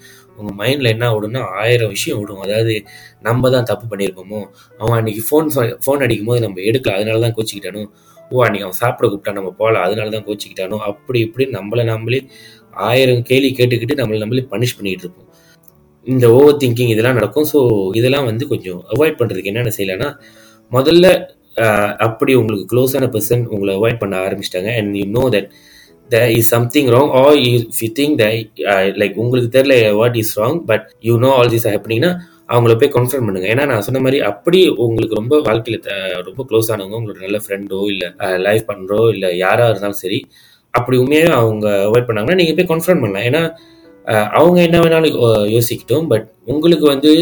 உங்கள் 0.40 0.56
மைண்டில் 0.60 0.90
என்ன 0.94 1.04
ஓடும்னா 1.16 1.42
ஆயிரம் 1.62 1.92
விஷயம் 1.94 2.18
ஓடும். 2.22 2.40
அதாவது 2.46 2.72
நம்ம 3.26 3.50
தான் 3.54 3.68
தப்பு 3.70 3.86
பண்ணியிருப்போமோ? 3.92 4.40
அவன் 4.80 4.96
அன்றைக்கி 4.98 5.22
ஃபோன் 5.28 5.46
ஃபோன் 5.84 6.02
அடிக்கும் 6.06 6.30
போது 6.30 6.40
நம்ம 6.46 6.60
எடுக்கல 6.70 6.96
அதனால 6.98 7.20
தான் 7.24 7.34
கோச்சிக்கிட்டானோ? 7.36 7.82
ஓ 8.32 8.42
அன்றைக்கி 8.46 8.64
அவன் 8.66 8.80
சாப்பிட 8.82 9.06
கூப்பிட்டா 9.10 9.34
நம்ம 9.38 9.50
போகலாம் 9.60 9.84
அதனால 9.86 10.10
தான் 10.16 10.26
கோச்சிக்கிட்டானோ? 10.28 10.78
அப்படி 10.90 11.18
இப்படி 11.26 11.44
நம்மளை 11.58 11.84
நம்மளே 11.92 12.20
ஆயிரம் 12.90 13.22
கேள்வி 13.30 13.50
கேட்டுக்கிட்டு 13.60 13.98
நம்மளை 14.00 14.18
நம்மளே 14.24 14.44
பனிஷ் 14.52 14.76
பண்ணிகிட்டு 14.78 15.04
இருப்போம். 15.06 15.30
இந்த 16.06 16.26
ஓவர் 16.38 16.58
திங்கிங் 16.62 16.92
இதெல்லாம் 16.94 17.18
நடக்கும். 17.20 17.46
ஸோ 17.52 17.60
இதெல்லாம் 18.00 18.26
வந்து 18.30 18.44
கொஞ்சம் 18.52 18.80
அவாய்ட் 18.94 19.18
பண்ணுறதுக்கு 19.20 19.52
என்னென்ன 19.52 19.72
செய்யலைன்னா 19.78 20.10
முதல்ல 20.72 21.06
அப்படி 22.06 22.32
உங்களுக்கு 22.40 22.66
க்ளோஸான 22.72 23.04
பர்சன் 23.14 23.44
உங்களை 23.54 23.72
அவாய்ட் 23.78 24.02
பண்ண 24.02 24.14
ஆரம்பிச்சிட்டாங்க. 24.26 24.70
And 24.80 24.96
you 25.00 25.06
know 25.18 25.24
that 25.34 25.48
there 26.14 26.30
is 26.38 26.44
something 26.54 26.86
wrong 26.92 27.08
or 27.20 27.28
if 27.34 27.78
you 27.82 27.90
think 27.98 28.12
that 28.22 28.64
uh, 28.72 28.86
like 29.00 29.14
உங்களுக்கு 29.22 29.50
தெரியல 29.56 29.76
what 30.00 30.16
is 30.22 30.32
wrong 30.40 30.58
but 30.70 30.84
you 31.08 31.14
know 31.24 31.30
all 31.36 31.52
this 31.54 31.68
ஹேப்பனிங்னா 31.72 32.10
அவங்கள 32.54 32.72
போய் 32.80 32.92
கன்ஃபர்ம் 32.96 33.26
பண்ணுங்க. 33.28 33.46
ஏன்னா 33.54 33.64
நான் 33.70 33.84
சொன்ன 33.86 34.00
மாதிரி 34.04 34.18
அப்படி 34.30 34.58
உங்களுக்கு 34.84 35.20
ரொம்ப 35.20 35.36
வாழ்க்கையில் 35.46 35.80
ரொம்ப 36.28 36.42
க்ளோஸ் 36.50 36.68
ஆனவங்க 36.72 36.98
உங்களோட 36.98 37.18
நல்ல 37.26 37.38
ஃப்ரெண்டோ 37.44 37.80
இல்லை 37.92 38.08
லைஃப் 38.48 38.66
பண்ணுறோ 38.72 39.00
இல்லை 39.14 39.30
யாராக 39.44 39.70
இருந்தாலும் 39.72 40.02
சரி 40.02 40.18
அப்படி 40.74 40.96
உண்மையாகவே 41.02 41.32
அவங்க 41.40 41.66
அவாய்ட் 41.88 42.08
பண்ணாங்கன்னா 42.08 42.38
நீங்கள் 42.40 42.58
போய் 42.58 42.70
கன்ஃபர்ம் 42.74 43.02
பண்ணலாம். 43.04 43.26
ஏன்னா 43.30 43.42
அவங்க 44.38 44.58
என்ன 44.66 44.78
வேணாலும் 44.82 45.16
யோசிக்கட்டும் 45.54 46.06
பட் 46.12 46.26
உங்களுக்கு 46.52 46.86
வந்து 46.92 47.12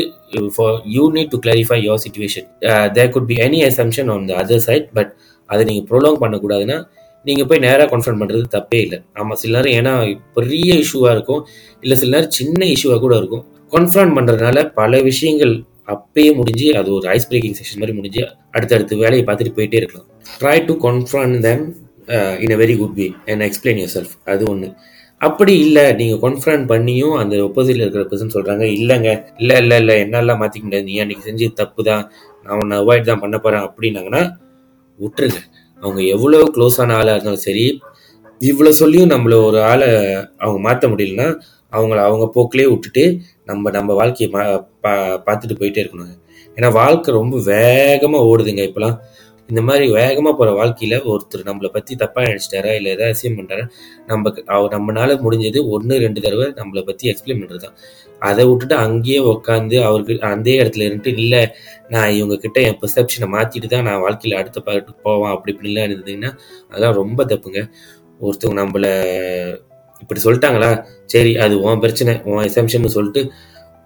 for 0.57 0.75
you 0.97 1.05
need 1.15 1.31
to 1.35 1.39
clarify 1.45 1.79
your 1.87 2.03
situation 2.05 2.49
there 2.97 3.13
could 3.15 3.29
be 3.31 3.37
any 3.47 3.61
assumption 3.71 4.11
on 4.15 4.27
the 4.31 4.35
other 4.43 4.65
side 4.67 4.89
but 4.99 5.13
அதை 5.49 5.63
நீங்கள் 5.71 5.87
ப்ரொலாங் 5.91 6.21
பண்ணக்கூடாதுன்னா 6.25 6.79
நீங்கள் 7.29 7.49
போய் 7.51 7.63
நேராக 7.67 7.87
கன்ஃபர்ம் 7.93 8.21
பண்ணுறது 8.23 8.45
தப்பே 8.57 8.81
இல்லை. 8.87 8.99
ஆமாம் 9.21 9.39
சில 9.43 9.53
நேரம் 9.57 9.77
ஏன்னா 9.81 9.93
பெரிய 10.39 10.71
இஷ்யூவாக 10.85 11.15
இருக்கும். 11.17 11.43
இல்லை 11.85 11.97
சில 12.03 12.13
நேரம் 12.17 12.35
சின்ன 12.41 12.61
இஷ்யூவாக 12.75 13.01
கூட 13.05 13.15
இருக்கும். 13.23 13.45
கன்ஃபர்ம் 13.77 14.17
பண்ணுறதுனால 14.19 14.59
பல 14.81 15.01
விஷயங்கள் 15.11 15.55
அப்பயே 15.95 16.31
முடிஞ்சு 16.41 16.69
அது 16.81 16.89
ஒரு 16.99 17.07
ஐஸ் 17.15 17.29
பிரேக்கிங் 17.31 17.57
செஷன் 17.61 17.81
மாதிரி 17.81 17.95
முடிஞ்சு 17.99 18.23
அடுத்தடுத்து 18.57 19.03
வேலையை 19.05 19.25
பார்த்துட்டு 19.29 19.57
போயிட்டே 19.57 19.79
இருக்கலாம். 19.81 20.09
Try 20.41 20.59
to 20.69 20.75
confirm 20.87 21.35
them 21.47 21.65
in 22.45 22.55
a 22.57 22.59
very 22.63 22.75
good 22.81 22.97
way 23.01 23.07
and 23.33 23.45
explain 23.49 23.81
yourself 23.97 24.15
அது 24.33 24.45
ஒன்று 24.53 24.69
அப்படி 25.21 25.53
இல்லை 25.67 25.85
நீங்கள் 25.99 26.23
கன்ஃபர்ம் 26.25 26.65
பண்ணியும் 26.71 27.15
அந்த 27.21 27.35
ஒப்போசிட்ல 27.49 27.85
இருக்கிற 27.85 28.03
பர்சன் 28.11 28.33
சொல்கிறாங்க 28.37 28.65
இல்லைங்க 28.79 29.11
இல்லை 29.43 29.57
இல்லை 29.63 29.77
இல்லை 29.83 29.95
என்னெல்லாம் 30.05 30.41
மாற்றிக்க 30.43 30.65
முடியாது. 30.67 30.89
நீ 30.91 30.97
அன்றைக்கி 31.03 31.25
செஞ்சு 31.29 31.47
தப்பு 31.61 31.83
தான் 31.91 32.03
நான் 32.47 32.59
உன்னை 32.63 32.79
அவாய்ட் 32.83 33.11
தான் 33.11 33.23
பண்ண 33.25 33.37
போகிறேன் 33.45 33.65
அப்படின்னாங்கன்னா 33.69 34.23
விட்டுருங்க. 34.99 35.41
அவங்க 35.85 36.01
எவ்வளோ 36.15 36.41
க்ளோஸான 36.55 36.95
ஆளாக 36.95 37.15
இருந்தாலும் 37.15 37.45
சரி 37.45 37.67
இவ்வளோ 38.41 38.73
சொல்லியும் 38.75 39.13
நம்மள 39.13 39.35
ஒரு 39.45 39.59
ஆளை 39.63 39.89
அவங்க 40.41 40.59
மாற்ற 40.61 40.89
முடியலன்னா 40.89 41.29
அவங்கள 41.73 41.99
அவங்க 42.03 42.25
போக்கிலே 42.35 42.67
விட்டுட்டு 42.69 43.05
நம்ம 43.45 43.71
நம்ம 43.71 43.95
வாழ்க்கையை 43.95 44.29
மா 44.33 44.43
பா 44.81 44.93
பார்த்துட்டு 45.27 45.55
போயிட்டே 45.61 45.83
இருக்கணும் 45.83 46.13
ஏன்னா 46.57 46.69
வாழ்க்கை 46.73 47.11
ரொம்ப 47.13 47.37
வேகமாக 47.47 48.29
ஓடுதுங்க 48.31 48.65
இப்போலாம் 48.65 48.97
இந்த 49.49 49.61
மாதிரி 49.69 49.87
வேகமாக 49.99 50.33
போகிற 50.37 50.51
வாழ்க்கையில் 50.59 50.97
ஒருத்தர் 51.13 51.49
நம்மளை 51.49 51.69
பற்றி 51.75 51.93
தப்பாக 52.03 52.29
நினச்சிட்டாரா 52.29 52.71
இல்லை 52.79 52.91
எதாவது 52.95 53.13
அசியம் 53.15 53.37
பண்ணுறாரா 53.39 53.65
நம்ம 54.11 54.33
அவர் 54.57 54.75
நம்மளால 54.77 55.17
முடிஞ்சது 55.25 55.61
ஒன்று 55.75 55.99
ரெண்டு 56.05 56.21
தடவை 56.27 56.47
நம்மளை 56.61 56.83
பற்றி 56.89 57.11
எக்ஸ்பிளைன் 57.13 57.41
பண்ணுறது 57.43 57.63
தான் 57.67 57.77
அதை 58.29 58.43
விட்டுட்டு 58.51 58.77
அங்கேயே 58.87 59.19
உட்காந்து 59.33 59.77
அவருக்கு 59.89 60.15
அந்த 60.33 60.49
இடத்துல 60.61 60.87
இருந்துட்டு 60.89 61.13
இல்லை 61.25 61.43
நான் 61.89 62.15
இவங்க 62.19 62.37
கிட்ட 62.45 62.59
என் 62.69 62.81
பெர்செப்ஷனை 62.83 63.29
மாற்றிட்டு 63.37 63.71
தான் 63.75 63.87
நான் 63.89 64.03
வாழ்க்கையில் 64.07 64.39
அடுத்த 64.41 64.61
பாட்டு 64.61 64.95
போவான். 65.07 65.35
அப்படி 65.37 65.53
இப்படிலாம் 65.55 65.89
இருந்ததுன்னா 65.89 66.31
அதெல்லாம் 66.71 66.99
ரொம்ப 67.03 67.21
தப்புங்க. 67.33 67.63
ஒருத்தவங்க 68.21 68.59
நம்மளை 68.63 68.93
இப்படி 70.03 70.21
சொல்லிட்டாங்களா? 70.27 70.71
சரி 71.13 71.33
அது 71.45 71.55
உன் 71.67 71.83
பிரச்சனை 71.85 72.13
உன் 72.31 72.45
எசம்ஷன் 72.49 72.95
சொல்லிட்டு 72.97 73.23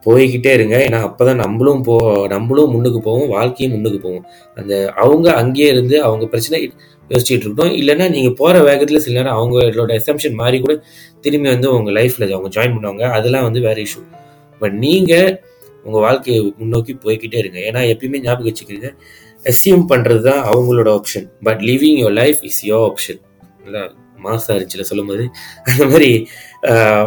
போய்கிட்டே 0.06 0.50
இருங்க. 0.58 0.76
ஏன்னா 0.86 0.98
அப்போ 1.08 1.22
தான் 1.28 1.40
நம்மளும் 1.44 1.82
போ 1.88 1.94
நம்மளும் 2.34 2.72
முன்னுக்கு 2.74 3.00
போவோம் 3.08 3.28
வாழ்க்கையும் 3.36 3.72
முன்னுக்கு 3.74 3.98
போவோம். 4.06 4.24
அந்த 4.60 4.72
அவங்க 5.04 5.26
அங்கேயே 5.42 5.68
இருந்து 5.74 5.96
அவங்க 6.08 6.26
பிரச்சனை 6.32 6.58
யோசிச்சுட்டு 7.10 7.44
இருக்கட்டும். 7.44 7.74
இல்லைன்னா 7.80 8.06
நீங்கள் 8.14 8.36
போகிற 8.40 8.56
வேகத்தில் 8.68 9.02
சில 9.04 9.16
நேரம் 9.18 9.36
அவங்களோட 9.38 9.92
எசம்ஷன் 10.00 10.38
மாறி 10.40 10.58
கூட 10.64 10.74
திரும்பி 11.26 11.48
வந்து 11.54 11.68
உங்கள் 11.76 11.96
லைஃப்பில் 11.98 12.34
அவங்க 12.36 12.50
ஜாயின் 12.56 12.74
பண்ணுவாங்க. 12.76 13.04
அதெல்லாம் 13.18 13.46
வந்து 13.48 13.62
வேறு 13.68 13.84
இஷ்யூ 13.86 14.02
பட் 14.60 14.76
நீங்கள் 14.86 15.30
உங்கள் 15.86 16.04
வாழ்க்கையை 16.06 16.40
முன்னோக்கி 16.60 16.94
போய்கிட்டே 17.04 17.38
இருங்க. 17.42 17.58
ஏன்னா 17.68 17.82
எப்பயுமே 17.92 18.18
ஞாபகம் 18.26 18.48
வச்சுக்கிறீங்க. 18.50 18.90
எஸ்யூம் 19.50 19.84
பண்ணுறது 19.92 20.22
தான் 20.28 20.42
அவங்களோட 20.50 20.88
option 20.98 21.26
but 21.46 21.60
living 21.70 21.98
your 22.02 22.16
life 22.22 22.40
is 22.48 22.60
your 22.70 22.84
option 22.90 23.20
நல்லா 23.64 23.82
மாசாக 24.24 24.54
இருந்துச்சுல 24.54 24.84
சொல்லும் 24.88 25.10
போது 25.10 25.24
அந்த 25.70 25.84
மாதிரி 25.92 26.10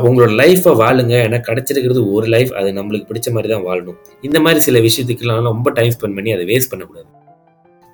உங்களோட 0.08 0.32
லைஃப்பை 0.42 0.74
வாழுங்க. 0.82 1.14
ஏன்னா 1.28 1.40
கிடைச்சிருக்கிறது 1.48 2.02
ஒரு 2.16 2.28
லைஃப் 2.34 2.52
அது 2.60 2.70
நம்மளுக்கு 2.78 3.10
பிடிச்ச 3.10 3.30
மாதிரி 3.36 3.50
தான் 3.54 3.66
வாழணும். 3.70 3.98
இந்த 4.28 4.38
மாதிரி 4.46 4.60
சில 4.68 4.80
விஷயத்துக்கெல்லாம் 4.88 5.50
ரொம்ப 5.54 5.72
டைம் 5.80 5.96
ஸ்பெண்ட் 5.96 6.18
பண்ணி 6.20 6.34
அதை 6.36 6.46
வேஸ்ட் 6.52 6.72
பண்ணக்கூடாது. 6.74 7.10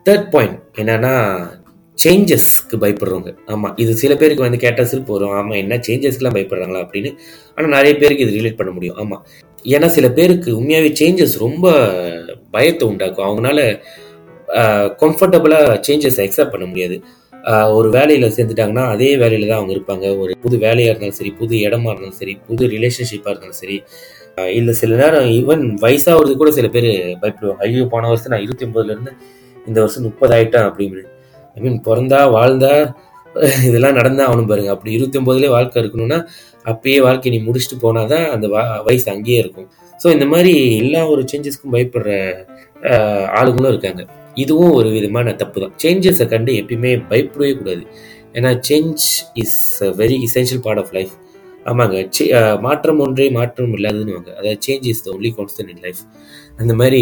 தேர்ட் 0.06 0.30
பாயிண்ட் 0.34 0.60
என்னன்னா 0.82 1.14
சேஞ்சஸ்க்கு 1.98 2.76
பயப்படுறவங்க. 2.82 3.32
ஆமாம் 3.54 3.76
இது 3.84 3.92
சில 4.02 4.14
பேருக்கு 4.22 4.46
வந்து 4.46 4.60
கேட்டால் 4.66 4.90
சிரிப்பு 4.92 5.14
வரும். 5.16 5.34
ஆமாம் 5.40 5.60
என்ன 5.64 5.76
சேஞ்சஸ்க்குலாம் 5.88 6.36
பயப்படுறாங்களா 6.38 6.82
அப்படின்னு. 6.86 7.12
ஆனால் 7.56 7.74
நிறைய 7.78 7.94
பேருக்கு 8.02 8.26
இது 8.26 8.38
ரிலேட் 8.40 8.60
பண்ண 8.60 8.72
முடியும். 8.76 8.98
ஆமாம் 9.04 9.24
ஏன்னா 9.76 9.88
சில 9.96 10.08
பேருக்கு 10.18 10.50
உண்மையாகவே 10.60 10.92
சேஞ்சஸ் 11.00 11.36
ரொம்ப 11.46 11.66
பயத்தை 12.56 12.86
உண்டாக்கும். 12.92 13.28
அவங்களால 13.30 13.62
கம்ஃபர்டபுளாக 15.02 15.74
சேஞ்சஸ் 15.88 16.20
அக்செப்ட் 16.26 16.54
பண்ண 16.54 16.66
முடியாது. 16.72 16.98
ஒரு 17.74 17.90
வேலையில 17.92 18.28
சேர்ந்துட்டாங்கன்னா 18.36 18.86
அதே 18.94 19.10
வேலையில 19.18 19.48
தான் 19.48 19.60
அவங்க 19.60 19.74
இருப்பாங்க. 19.74 20.06
ஒரு 20.20 20.32
புது 20.42 20.56
வேலையா 20.58 20.90
இருந்தாலும் 20.90 21.18
சரி 21.18 21.32
புது 21.38 21.56
இடமா 21.62 21.90
இருந்தாலும் 21.92 22.18
சரி 22.18 22.34
புது 22.48 22.64
ரிலேஷன்ஷிப்பா 22.68 23.30
இருந்தாலும் 23.30 23.60
சரி. 23.60 23.78
ஆஹ் 24.38 24.52
இல்ல 24.54 24.72
சில 24.74 24.96
நேரம் 24.96 25.28
ஈவன் 25.36 25.64
வயசாகிறது 25.82 26.34
கூட 26.36 26.52
சில 26.52 26.68
பேர் 26.70 26.90
பயப்படுவாங்க. 27.22 27.62
ஐயோ 27.66 27.86
போன 27.88 28.08
வருஷம் 28.08 28.34
நான் 28.34 28.44
இருபத்தி 28.44 28.66
ஒன்பதுல 28.66 28.92
இருந்து 28.92 29.14
இந்த 29.68 29.78
வருஷம் 29.80 30.04
முப்பது 30.04 30.34
ஆயிட்டான் 30.36 30.68
அப்படின்னு 30.70 31.04
ஐ 31.58 31.62
மீன் 31.62 31.80
பிறந்தா 31.86 32.20
வாழ்ந்தா 32.36 32.74
இதெல்லாம் 33.66 33.96
நடந்தா 33.96 34.24
ஆகணும் 34.28 34.50
பாருங்க. 34.50 34.72
அப்படி 34.72 34.94
இருபத்தி 34.94 35.20
ஒன்பதுலேயே 35.20 35.50
வாழ்க்கை 35.50 35.82
இருக்கணும்னா 35.84 36.20
அப்பயே 36.66 37.00
வாழ்க்கை 37.02 37.32
நீ 37.32 37.40
முடிச்சுட்டு 37.42 37.78
போனாதான் 37.82 38.26
அந்த 38.32 38.48
வா- 38.48 38.84
வயசு 38.84 39.12
அங்கேயே 39.12 39.40
இருக்கும். 39.40 39.68
ஸோ 40.00 40.12
இந்த 40.12 40.26
மாதிரி 40.26 40.54
எல்லா 40.78 41.08
ஒரு 41.08 41.24
சேஞ்சஸ்க்கும் 41.24 41.74
பயப்படுற 41.74 42.12
ஆஹ், 42.90 43.28
ஆளுங்களும் 43.38 43.72
இருக்காங்க. 43.72 44.02
இதுவும் 44.44 44.74
ஒரு 44.80 44.90
விதமான 44.98 45.34
தப்பு 45.42 45.58
தான் 45.64 45.76
சேஞ்சஸை 45.84 46.26
கண்டு 46.34 46.52
எப்பயுமே 46.62 46.92
பயப்படவே 47.12 47.52
கூடாது. 47.60 47.84
ஏன்னா 48.38 48.52
change 48.70 49.06
is 49.44 49.58
a 49.88 49.92
very 50.02 50.18
essential 50.28 50.64
part 50.68 50.82
of 50.84 50.94
life 50.98 51.14
ஆமாங்க. 51.72 51.96
மாற்றம் 52.66 53.00
ஒன்றே 53.06 53.26
மாற்றம் 53.38 53.74
இல்லாததுன்னு 53.78 54.16
அதாவது 54.40 54.60
change 54.68 54.86
is 54.94 55.04
the 55.06 55.10
only 55.16 55.32
constant 55.38 55.72
in 55.74 55.84
life 55.86 56.02
அந்த 56.62 56.74
மாதிரி 56.82 57.02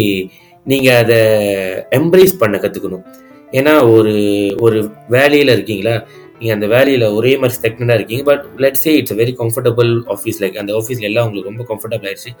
நீங்கள் 0.66 0.98
அதை 1.02 1.18
எம்ப்ரேஸ் 1.98 2.40
பண்ண 2.40 2.56
கற்றுக்கணும் 2.62 3.04
ஏன்னா 3.58 3.72
ஒரு 3.96 4.14
ஒரு 4.66 4.78
வேலையில் 5.14 5.52
இருக்கீங்களா? 5.54 5.96
நீங்கள் 6.38 6.56
அந்த 6.56 6.66
வேலையில் 6.72 7.04
ஒரே 7.18 7.32
மாதிரி 7.40 7.56
ஸ்டெக்னடாக 7.58 7.98
இருக்கீங்க. 7.98 8.24
But 8.30 8.42
let 8.62 8.80
say 8.82 8.90
it's 9.00 9.14
very 9.20 9.32
comfortable 9.42 9.92
office 10.14 10.40
like 10.42 10.58
அந்த 10.62 10.72
ஆஃபீஸில் 10.80 11.08
எல்லாம் 11.10 11.26
உங்களுக்கு 11.28 11.50
ரொம்ப 11.52 11.64
கம்ஃபர்டபுள் 11.70 12.08
ஆயிடுச்சு 12.10 12.32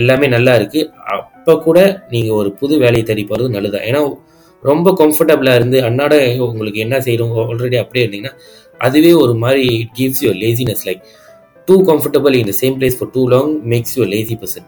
எல்லாமே 0.00 0.28
நல்லா 0.36 0.52
இருக்குது 0.60 0.88
அப்போ 1.16 1.54
கூட 1.66 1.78
நீங்கள் 2.14 2.38
ஒரு 2.40 2.52
புது 2.60 2.76
வேலையை 2.84 3.04
தேடி 3.10 3.24
போகிறது 3.24 3.56
நல்லதா 3.56 3.82
ஏன்னா 3.88 4.02
ரொம்ப 4.64 4.88
கம்ஃபர்டபுளாக 5.00 5.58
இருந்து 5.60 5.78
அன்னாட 5.88 6.14
உங்களுக்கு 6.50 6.80
என்ன 6.86 6.96
செய்யணும்? 7.06 7.34
ஆல்ரெடி 7.42 7.78
அப்படியே 7.82 8.04
இருந்தீங்கன்னா 8.06 8.34
அதுவே 8.80 9.12
ஒரு 9.24 9.34
மாதிரி 9.42 9.64
it 9.82 9.94
gives 9.98 10.22
your 10.24 10.38
laziness 10.44 10.84
like 10.88 11.02
too 11.68 11.76
comfortable 11.90 12.36
in 12.38 12.50
the 12.52 12.54
same 12.62 12.76
place 12.80 12.96
for 12.98 13.12
too 13.16 13.22
long 13.34 13.52
makes 13.72 13.94
you 13.98 14.06
lazy 14.14 14.36
person 14.42 14.66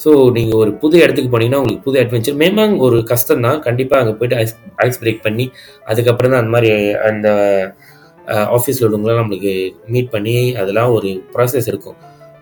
so 0.00 0.10
நீங்கள் 0.36 0.58
ஒரு 0.62 0.70
புது 0.82 0.96
இடத்துக்கு 1.04 1.30
போனீங்கன்னா 1.32 1.60
உங்களுக்கு 1.62 1.86
புது 1.86 1.96
அட்வென்ச்சர் 2.02 2.36
மேமாங் 2.42 2.74
ஒரு 2.86 2.98
கஷ்டம் 3.10 3.44
தான் 3.46 3.58
கண்டிப்பாக 3.66 4.02
அங்கே 4.02 4.14
போயிட்டு 4.20 4.36
ஐஸ் 4.42 4.54
ஐஸ் 4.84 5.00
பிரேக் 5.02 5.24
பண்ணி 5.26 5.46
அதுக்கப்புறம் 5.90 6.32
தான் 6.32 6.42
அந்த 6.42 6.52
மாதிரி 6.54 6.70
அந்த 7.08 7.28
ஆஃபீஸில் 8.56 8.86
உள்ளவங்களாம் 8.86 9.20
நம்மளுக்கு 9.22 9.52
மீட் 9.94 10.12
பண்ணி 10.14 10.34
அதெல்லாம் 10.62 10.92
ஒரு 10.96 11.10
ப்ராசஸ் 11.34 11.68
இருக்கும். 11.72 11.96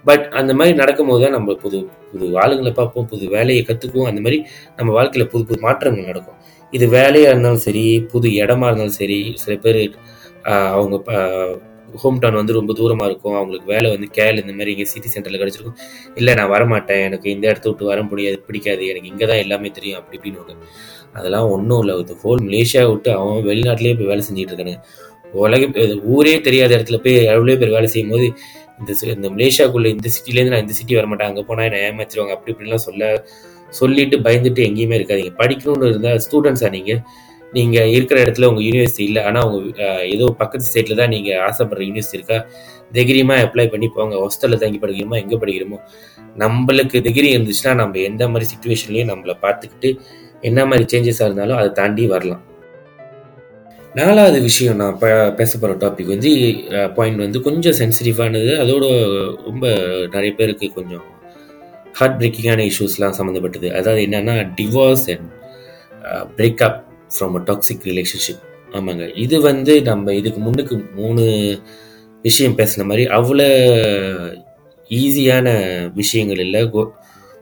பட் 0.09 0.25
அந்த 0.41 0.53
மாதிரி 0.59 0.73
நடக்கும்போது 0.81 1.23
தான் 1.25 1.35
நம்ம 1.37 1.55
புது 1.63 1.79
புது 2.11 2.27
ஆளுங்களை 2.43 2.73
பார்ப்போம் 2.79 3.09
புது 3.13 3.25
வேலையை 3.37 3.63
கற்றுக்குவோம் 3.63 4.11
அந்த 4.11 4.21
மாதிரி 4.25 4.39
நம்ம 4.79 4.91
வாழ்க்கையில் 4.99 5.31
புது 5.33 5.43
புது 5.49 5.59
மாற்றங்கள் 5.67 6.09
நடக்கும். 6.11 6.38
இது 6.77 6.87
வேலையாக 6.99 7.33
இருந்தாலும் 7.33 7.65
சரி 7.67 7.85
புது 8.13 8.29
இடமா 8.43 8.69
இருந்தாலும் 8.71 8.99
சரி 9.01 9.19
சில 9.43 9.55
பேர் 9.65 9.81
அவங்க 10.75 10.97
ஹோம் 12.01 12.19
டவுன் 12.23 12.39
வந்து 12.39 12.57
ரொம்ப 12.57 12.73
தூரமாக 12.79 13.07
இருக்கும். 13.11 13.37
அவங்களுக்கு 13.39 13.69
வேலை 13.75 13.89
வந்து 13.93 14.09
கேள் 14.17 14.41
இந்த 14.43 14.53
மாதிரி 14.57 14.73
இங்கே 14.75 14.87
சிட்டி 14.93 15.09
சென்டரில் 15.13 15.41
கிடச்சிருக்கும். 15.43 15.79
இல்லை 16.19 16.33
நான் 16.39 16.51
வரமாட்டேன். 16.55 17.03
எனக்கு 17.09 17.29
இந்த 17.35 17.45
இடத்த 17.51 17.67
விட்டு 17.71 17.85
வர 17.91 18.01
முடியாது 18.11 18.39
பிடிக்காது. 18.49 18.83
எனக்கு 18.93 19.11
இங்கே 19.13 19.27
தான் 19.31 19.43
எல்லாமே 19.45 19.69
தெரியும். 19.79 19.99
அப்படி 20.01 20.19
இப்படின்னு 20.19 20.57
அதெல்லாம் 21.19 21.49
ஒன்றும் 21.55 21.81
இல்லை. 21.83 21.95
இது 22.05 22.17
ஹோல் 22.25 22.43
மலேசியாவை 22.49 22.91
விட்டு 22.95 23.11
அவன் 23.21 23.47
வெளிநாட்டிலேயே 23.51 23.95
போய் 24.01 24.11
வேலை 24.13 24.23
செஞ்சுட்டு 24.29 24.53
இருக்கானுங்க. 24.53 24.81
உலக 25.45 25.63
ஊரே 26.15 26.35
தெரியாத 26.49 26.71
இடத்துல 26.77 26.99
போய் 27.05 27.17
எவ்வளோ 27.37 27.57
பேர் 27.63 27.77
வேலை 27.77 27.89
செய்யும் 27.95 28.13
போது 28.15 28.27
இந்த 28.81 28.93
இந்த 29.17 29.29
மலேசியாக்குள்ள 29.37 29.89
இந்த 29.97 30.09
சிட்டிலேருந்து 30.17 30.55
நான் 30.55 30.65
இந்த 30.67 30.75
சிட்டி 30.81 30.95
வர 30.99 31.07
மாட்டேன். 31.11 31.31
அங்கே 31.31 31.45
போனால் 31.49 31.67
என்னை 31.69 31.81
ஏமாச்சிருவாங்க 31.87 32.35
அப்படி 32.37 32.53
இப்படின்லாம் 32.55 32.87
சொல்ல 32.89 33.11
சொல்லிட்டு 33.79 34.17
பயந்துட்டு 34.27 34.61
எங்கேயுமே 34.69 34.99
இருக்காதீங்க. 34.99 35.33
படிக்கணும்னு 35.41 35.91
இருந்தால் 35.93 36.21
ஸ்டூடெண்ட்ஸாக 36.27 36.73
நீங்கள் 36.77 37.01
நீங்கள் 37.57 37.91
இருக்கிற 37.97 38.17
இடத்துல 38.25 38.49
உங்கள் 38.51 38.65
யூனிவர்சிட்டி 38.69 39.05
இல்லை 39.11 39.21
ஆனால் 39.29 39.47
உங்கள் 39.49 40.03
ஏதோ 40.15 40.25
பக்கத்து 40.41 40.67
ஸ்டேட்டில் 40.71 41.01
தான் 41.01 41.13
நீங்கள் 41.15 41.41
ஆசைப்படுற 41.47 41.83
யூனிவர்சிட்டி 41.89 42.19
இருக்கா? 42.19 42.39
தைரியமாக 42.97 43.45
அப்ளை 43.47 43.67
பண்ணி 43.75 43.89
போங்க. 43.97 44.15
ஹாஸ்டலில் 44.25 44.63
தங்கி 44.65 44.79
படிக்கிறோமோ 44.83 45.17
எங்கே 45.23 45.39
படிக்கிறோமோ 45.43 45.79
நம்மளுக்கு 46.43 46.99
டிகிரி 47.07 47.29
இருந்துச்சுன்னா 47.37 47.73
நம்ம 47.83 48.03
எந்த 48.11 48.29
மாதிரி 48.33 48.49
சுச்சுவேஷன்லையும் 48.53 49.11
நம்மளை 49.13 49.37
பார்த்துக்கிட்டு 49.45 49.91
என்ன 50.51 50.67
மாதிரி 50.71 50.85
சேஞ்சஸாக 50.93 51.29
இருந்தாலும் 51.29 51.59
அதை 51.61 51.71
தாண்டி 51.81 52.07
வரலாம். 52.15 52.43
நாலாவது 53.99 54.39
விஷயம் 54.49 54.77
நான் 54.81 54.99
ப 55.03 55.07
பேச 55.39 55.53
போகிற 55.59 55.77
டாபிக் 55.83 56.13
வந்து 56.15 56.31
பாயிண்ட் 56.97 57.25
வந்து 57.25 57.39
கொஞ்சம் 57.47 57.77
சென்சிட்டிவானது 57.79 58.53
அதோட 58.65 58.87
ரொம்ப 59.47 59.65
நிறைய 60.15 60.33
பேருக்கு 60.41 60.67
கொஞ்சம் 60.77 61.07
ஹார்ட் 61.99 62.19
பிரேக்கிங்கான 62.21 62.65
இஷ்யூஸ்லாம் 62.71 63.17
சம்மந்தப்பட்டது 63.19 63.69
அதாவது 63.79 64.03
என்னன்னா 64.09 64.35
divorce 64.59 65.07
and 65.15 65.27
breakup 66.39 66.79
from 67.15 67.37
a 67.41 67.43
toxic 67.51 67.87
relationship 67.91 68.43
ஆமாங்க. 68.79 69.05
இது 69.25 69.37
வந்து 69.49 69.75
நம்ம 69.91 70.15
இதுக்கு 70.21 70.41
முன்னுக்கு 70.47 70.75
மூணு 70.99 71.25
விஷயம் 72.25 72.57
பேசின 72.59 72.85
மாதிரி 72.91 73.05
அவ்வளோ 73.19 73.47
ஈஸியான 74.91 75.49
விஷயங்கள் 76.01 76.43
இல்லை. 76.47 76.61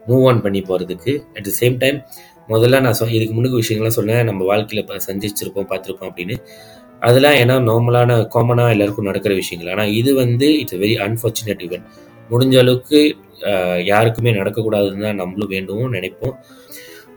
மூவ் 0.09 0.25
ஆன் 0.31 0.43
பண்ணி 0.45 0.61
போகிறதுக்கு 0.69 1.13
அட் 1.37 1.47
த 1.49 1.53
சேம் 1.61 1.77
டைம் 1.83 1.99
முதல்ல 2.53 2.81
நான் 2.85 2.97
சொ 2.99 3.07
இதுக்கு 3.17 3.35
முன்னுக்கு 3.37 3.61
விஷயங்கள்லாம் 3.63 3.99
சொன்னேன். 3.99 4.27
நம்ம 4.29 4.43
வாழ்க்கையில் 4.51 4.83
இப்போ 4.83 4.99
சந்திச்சிருப்போம் 5.07 5.69
பார்த்துருப்போம் 5.71 6.11
அப்படின்னு. 6.11 6.37
அதெல்லாம் 7.09 7.37
ஏன்னா 7.43 7.57
நார்மலான 7.69 8.19
காமனாக 8.35 8.75
எல்லாருக்கும் 8.75 9.09
நடக்கிற 9.11 9.33
விஷயங்கள். 9.41 9.71
ஆனால் 9.75 9.91
இது 10.01 10.11
வந்து 10.23 10.49
இட்ஸ் 10.61 10.79
வெரி 10.85 10.97
அன்ஃபார்ச்சுனேட் 11.07 11.65
ஈவெண்ட் 11.67 11.89
முடிஞ்ச 12.31 12.55
அளவுக்கு 12.63 13.01
யாருக்குமே 13.85 14.33
நடக்கக்கூடாதுன்னு 14.33 15.07
தான் 15.07 15.15
நம்மளும் 15.15 15.49
வேண்டுவோம் 15.49 15.95
நினைப்போம். 15.95 16.35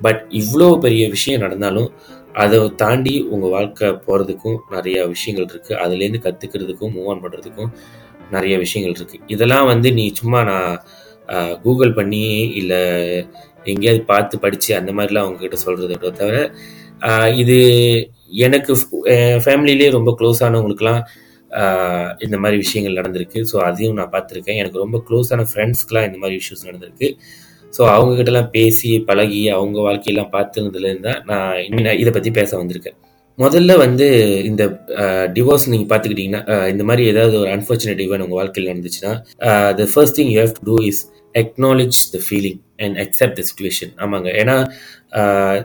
பட் 0.01 0.21
இவ்வளோ 0.31 0.67
பெரிய 0.77 1.09
விஷயம் 1.09 1.41
நடந்தாலும் 1.41 1.89
அதை 2.33 2.57
தாண்டி 2.75 3.13
உங்கள் 3.29 3.49
வாழ்க்கை 3.49 3.87
போகிறதுக்கும் 4.07 4.57
நிறைய 4.71 4.97
விஷயங்கள் 5.07 5.49
இருக்குது 5.53 5.79
அதுலேருந்து 5.83 6.21
கற்றுக்கிறதுக்கும் 6.23 6.93
மூவ் 6.93 7.09
ஆன் 7.09 7.23
பண்ணுறதுக்கும் 7.23 7.71
நிறைய 8.31 8.57
விஷயங்கள் 8.57 8.95
இருக்குது 8.99 9.25
இதெல்லாம் 9.27 9.65
வந்து 9.65 9.93
நீ 9.93 10.05
சும்மா 10.13 10.43
நான் 10.43 10.79
கூகுள் 11.61 11.93
பண்ணி 11.93 12.25
இல்லை 12.53 12.81
எங்கேயாவது 13.63 14.01
பார்த்து 14.03 14.35
படித்து 14.39 14.71
அந்த 14.75 14.91
மாதிரிலாம் 14.91 15.25
அவங்கக்கிட்ட 15.25 15.57
சொல்கிறத 15.65 16.11
தவிர 16.11 16.37
இது 17.35 17.57
எனக்கு 18.27 18.73
ஃபேமிலிலே 19.45 19.89
ரொம்ப 19.89 20.11
க்ளோஸ் 20.19 20.43
ஆனவங்களுக்குலாம் 20.43 21.03
இந்த 22.25 22.35
மாதிரி 22.43 22.57
விஷயங்கள் 22.63 22.97
நடந்திருக்கு. 22.99 23.41
ஸோ 23.51 23.57
அதையும் 23.67 23.99
நான் 23.99 24.13
பார்த்துருக்கேன். 24.15 24.59
எனக்கு 24.61 24.83
ரொம்ப 24.85 24.97
க்ளோஸான 25.09 25.45
ஃப்ரெண்ட்ஸ்க்குலாம் 25.51 26.07
இந்த 26.09 26.19
மாதிரி 26.23 26.37
இஷ்யூஸ் 26.41 26.65
நடந்திருக்கு. 26.69 27.09
ஸோ 27.75 27.81
அவங்ககிட்டலாம் 27.95 28.49
பேசி 28.57 28.91
பழகி 29.09 29.41
அவங்க 29.57 29.77
வாழ்க்கையெல்லாம் 29.87 30.33
பார்த்துருந்ததுலேருந்து 30.35 31.07
தான் 31.09 31.21
நான் 31.31 31.59
இன்னும் 31.67 31.99
இதை 32.03 32.13
பற்றி 32.15 32.31
பேச 32.39 32.51
வந்திருக்கேன். 32.61 32.97
முதல்ல 33.43 33.73
வந்து 33.83 34.07
இந்த 34.47 34.63
டிவோர்ஸ் 35.35 35.67
நீங்கள் 35.73 35.89
பார்த்துக்கிட்டிங்கன்னா 35.91 36.41
இந்த 36.71 36.83
மாதிரி 36.89 37.03
ஏதாவது 37.11 37.35
ஒரு 37.41 37.49
அன்ஃபார்ச்சுனேட் 37.57 38.01
ஈவன் 38.05 38.23
உங்கள் 38.25 38.39
வாழ்க்கையில் 38.39 38.71
நடந்துச்சுன்னா 38.71 39.13
the 39.79 39.85
first 39.93 40.17
thing 40.17 40.31
you 40.33 40.39
have 40.41 40.55
to 40.57 40.65
do 40.71 40.77
is 40.89 41.01
acknowledge 41.35 41.99
the 42.15 42.19
feeling 42.25 42.59
and 42.83 42.97
accept 43.03 43.37
the 43.39 43.43
situation 43.49 43.91
ஆமாங்க. 44.03 44.29
ஏன்னா 44.41 44.55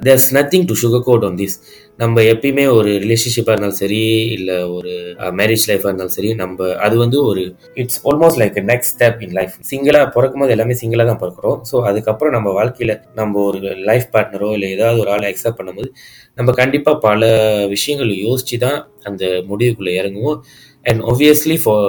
there's 0.07 0.29
nothing 0.39 0.67
to 0.71 0.77
sugar 0.83 1.05
coat 1.09 1.27
on 1.29 1.39
this 1.43 1.57
நம்ம 1.99 2.23
எப்பயுமே 2.31 2.63
ஒரு 2.77 2.91
ரிலேஷன்ஷிப்பாக 3.03 3.53
இருந்தாலும் 3.55 3.81
சரி 3.81 4.01
இல்லை 4.37 4.57
ஒரு 4.77 4.93
மேரேஜ் 5.39 5.67
லைஃபாக 5.71 5.91
இருந்தாலும் 5.91 6.15
சரி 6.17 6.31
நம்ம 6.41 6.69
அது 6.87 6.95
வந்து 7.03 7.19
ஒரு 7.29 7.43
it's 7.83 8.01
almost 8.11 8.41
like 8.43 8.57
next 8.71 8.93
step 8.95 9.21
in 9.27 9.35
life 9.39 9.55
சிங்கிளாக 9.71 10.07
பிறக்கும் 10.17 10.43
போது 10.43 10.55
எல்லாமே 10.57 10.75
சிங்கிளாக 10.81 11.07
தான் 11.11 11.21
பிறக்கிறோம். 11.23 11.59
ஸோ 11.71 11.77
அதுக்கப்புறம் 11.91 12.35
நம்ம 12.37 12.53
வாழ்க்கையில் 12.59 12.95
நம்ம 13.21 13.43
ஒரு 13.49 13.61
லைஃப் 13.91 14.09
பார்ட்னரோ 14.17 14.49
இல்லை 14.57 14.71
ஏதாவது 14.77 15.01
ஒரு 15.05 15.13
ஆளை 15.17 15.29
அக்செப்ட் 15.31 15.59
பண்ணும்போது 15.61 15.91
நம்ம 16.35 16.53
கண்டிப்பாக 16.63 16.99
பல 17.09 17.31
விஷயங்கள் 17.67 18.13
யோசித்து 18.27 18.59
தான் 18.67 18.79
அந்த 19.03 19.25
முடிவுக்குள்ளே 19.53 19.95
இறங்குவோம். 20.01 20.41
And 20.87 21.01
obviously 21.11 21.57
for 21.63 21.89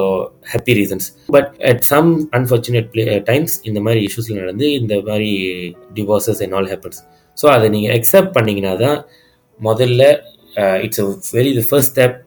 happy 0.51 0.73
reasons 0.79 1.07
but 1.35 1.51
at 1.71 1.83
some 1.91 2.09
unfortunate 2.37 2.89
times 3.25 3.55
இந்த 3.69 3.79
மாதிரி 3.85 4.01
இஷ்யூஸில் 4.07 4.41
நடந்து 4.43 4.67
இந்த 4.79 4.95
மாதிரி 5.07 5.31
divorces 5.99 6.41
and 6.45 6.55
all 6.59 6.71
happens 6.73 7.01
so 7.37 7.45
அதை 7.55 7.67
நீங்கள் 7.69 7.93
அக்செப்ட் 7.97 8.33
பண்ணீங்கன்னா 8.37 8.73
தான் 8.77 8.99
முதல்ல 9.59 10.03
it's 10.85 11.01
a 11.03 11.07
very 11.37 11.51
the 11.59 11.63
first 11.69 11.91
step 11.93 12.17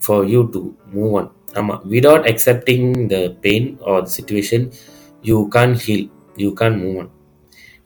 for 0.00 0.24
you 0.34 0.40
to 0.54 0.62
move 0.94 1.14
on 1.20 1.30
ஆமாம் 1.60 1.82
without 1.94 2.26
accepting 2.32 2.88
the 3.12 3.18
pain 3.46 3.68
or 3.92 4.02
the 4.06 4.10
situation 4.18 4.64
you 5.24 5.38
can't 5.56 5.76
heal 5.84 6.06
you 6.36 6.50
can't 6.62 6.76
move 6.82 6.98
on 7.02 7.12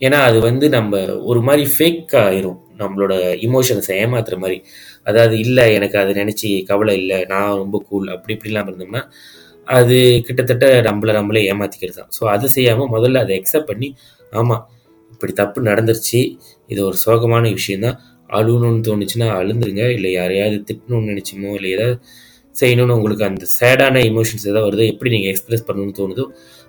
ஏன்னா 0.01 0.19
அது 0.29 0.39
வந்து 0.49 0.67
நம்ம 0.75 0.93
ஒரு 1.31 1.41
மாதிரி 1.47 1.65
ஃபேக் 1.73 2.13
ஆயிரும். 2.27 2.59
நம்மளோட 2.83 3.15
இமோஷன்ஸை 3.47 3.95
ஏமாத்துற 4.03 4.35
மாதிரி. 4.43 4.57
அதாவது 5.09 5.35
இல்லை 5.45 5.65
எனக்கு 5.79 5.97
அதை 6.03 6.13
நினச்சி 6.21 6.49
கவலை 6.71 6.95
இல்லை 7.01 7.19
நான் 7.33 7.59
ரொம்ப 7.63 7.77
கூல் 7.89 8.07
அப்படி 8.15 8.35
இப்படிலாம் 8.37 8.69
இருந்தோம்னா 8.69 9.03
அது 9.69 9.97
கிட்டத்தட்ட 10.27 10.67
நம்மளை 10.89 11.13
நம்மளே 11.19 11.43
ஏமாத்திக்கிறது 11.53 11.99
தான். 12.01 12.11
ஸோ 12.17 12.23
அது 12.35 12.47
செய்யாமல் 12.55 12.93
முதல்ல 12.95 13.23
அதை 13.25 13.35
அக்செப்ட் 13.41 13.71
பண்ணி 13.73 13.89
ஆமாம் 14.33 14.63
இப்படி 15.13 15.33
தப்பு 15.43 15.61
நடந்துருச்சு 15.71 16.21
இது 16.71 16.81
ஒரு 16.89 16.97
சோகமான 17.07 17.45
விஷயந்தான் 17.59 17.99
அழுகணும்னு 18.39 18.83
தோணுச்சுன்னா 18.89 19.29
அழுந்துருங்க. 19.41 19.85
இல்லை 19.97 20.11
யாரையாவது 20.13 20.59
திட்டணும்னு 20.69 21.11
நினச்சிமோ 21.13 21.53
இல்லை 21.59 21.71
ஏதாவது 21.77 21.97
செய்யணும்னு 22.55 22.97
உங்களுக்கு 22.99 23.25
அந்த 23.31 23.47
சேடான 23.59 24.03
இமோஷன்ஸ் 24.11 24.47
ஏதாவது 24.51 24.67
வருதோ 24.69 24.87
எப்படி 24.93 25.11
நீங்கள் 25.15 25.33
எக்ஸ்பிரஸ் 25.33 25.67
பண்ணணும்னு 25.69 25.97
தோணுதோ 26.01 26.25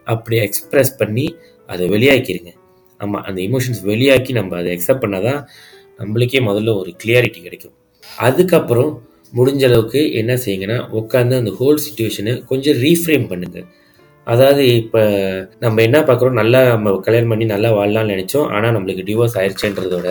அப்படி 0.08 0.36
எக்ஸ்பிரஸ் 0.48 0.94
பண்ணி 1.02 1.26
அதை 1.70 1.86
வெளியாக்கிடுங்க 1.90 2.52
ஆமாம் 3.02 3.24
அந்த 3.28 3.40
இமோஷன்ஸ் 3.48 3.82
வெளியாக்கி 3.92 4.32
நம்ம 4.40 4.58
அதை 4.58 4.72
அக்செப்ட் 4.76 5.04
பண்ணால் 5.04 5.28
தான் 5.30 5.40
நம்மளுக்கே 6.00 6.40
முதல்ல 6.50 6.74
ஒரு 6.82 6.92
கிளியாரிட்டி 7.02 7.40
கிடைக்கும். 7.42 7.76
அதுக்கப்புறம் 8.22 8.92
முடிஞ்ச 9.34 9.64
அளவுக்கு 9.68 10.00
என்ன 10.14 10.34
செய்யுங்கன்னா 10.46 10.78
உட்காந்து 11.00 11.36
அந்த 11.42 11.52
ஹோல் 11.60 11.84
சுச்சுவேஷனை 11.86 12.34
கொஞ்சம் 12.46 12.78
ரீஃப்ரேம் 12.86 13.26
பண்ணுங்கள் 13.32 13.68
அதாவது 14.28 14.64
இப்போ 14.82 15.02
நம்ம 15.60 15.82
என்ன 15.82 16.00
பார்க்குறோம் 16.00 16.40
நல்லா 16.42 16.60
நம்ம 16.72 16.94
கல்யாணம் 17.06 17.32
பண்ணி 17.34 17.46
நல்லா 17.46 17.70
வாழலாம்னு 17.78 18.14
நினச்சோம் 18.16 18.48
ஆனால் 18.48 18.74
நம்மளுக்கு 18.76 19.06
டிவோர்ஸ் 19.10 19.38
ஆயிடுச்சுன்றதோட 19.40 20.10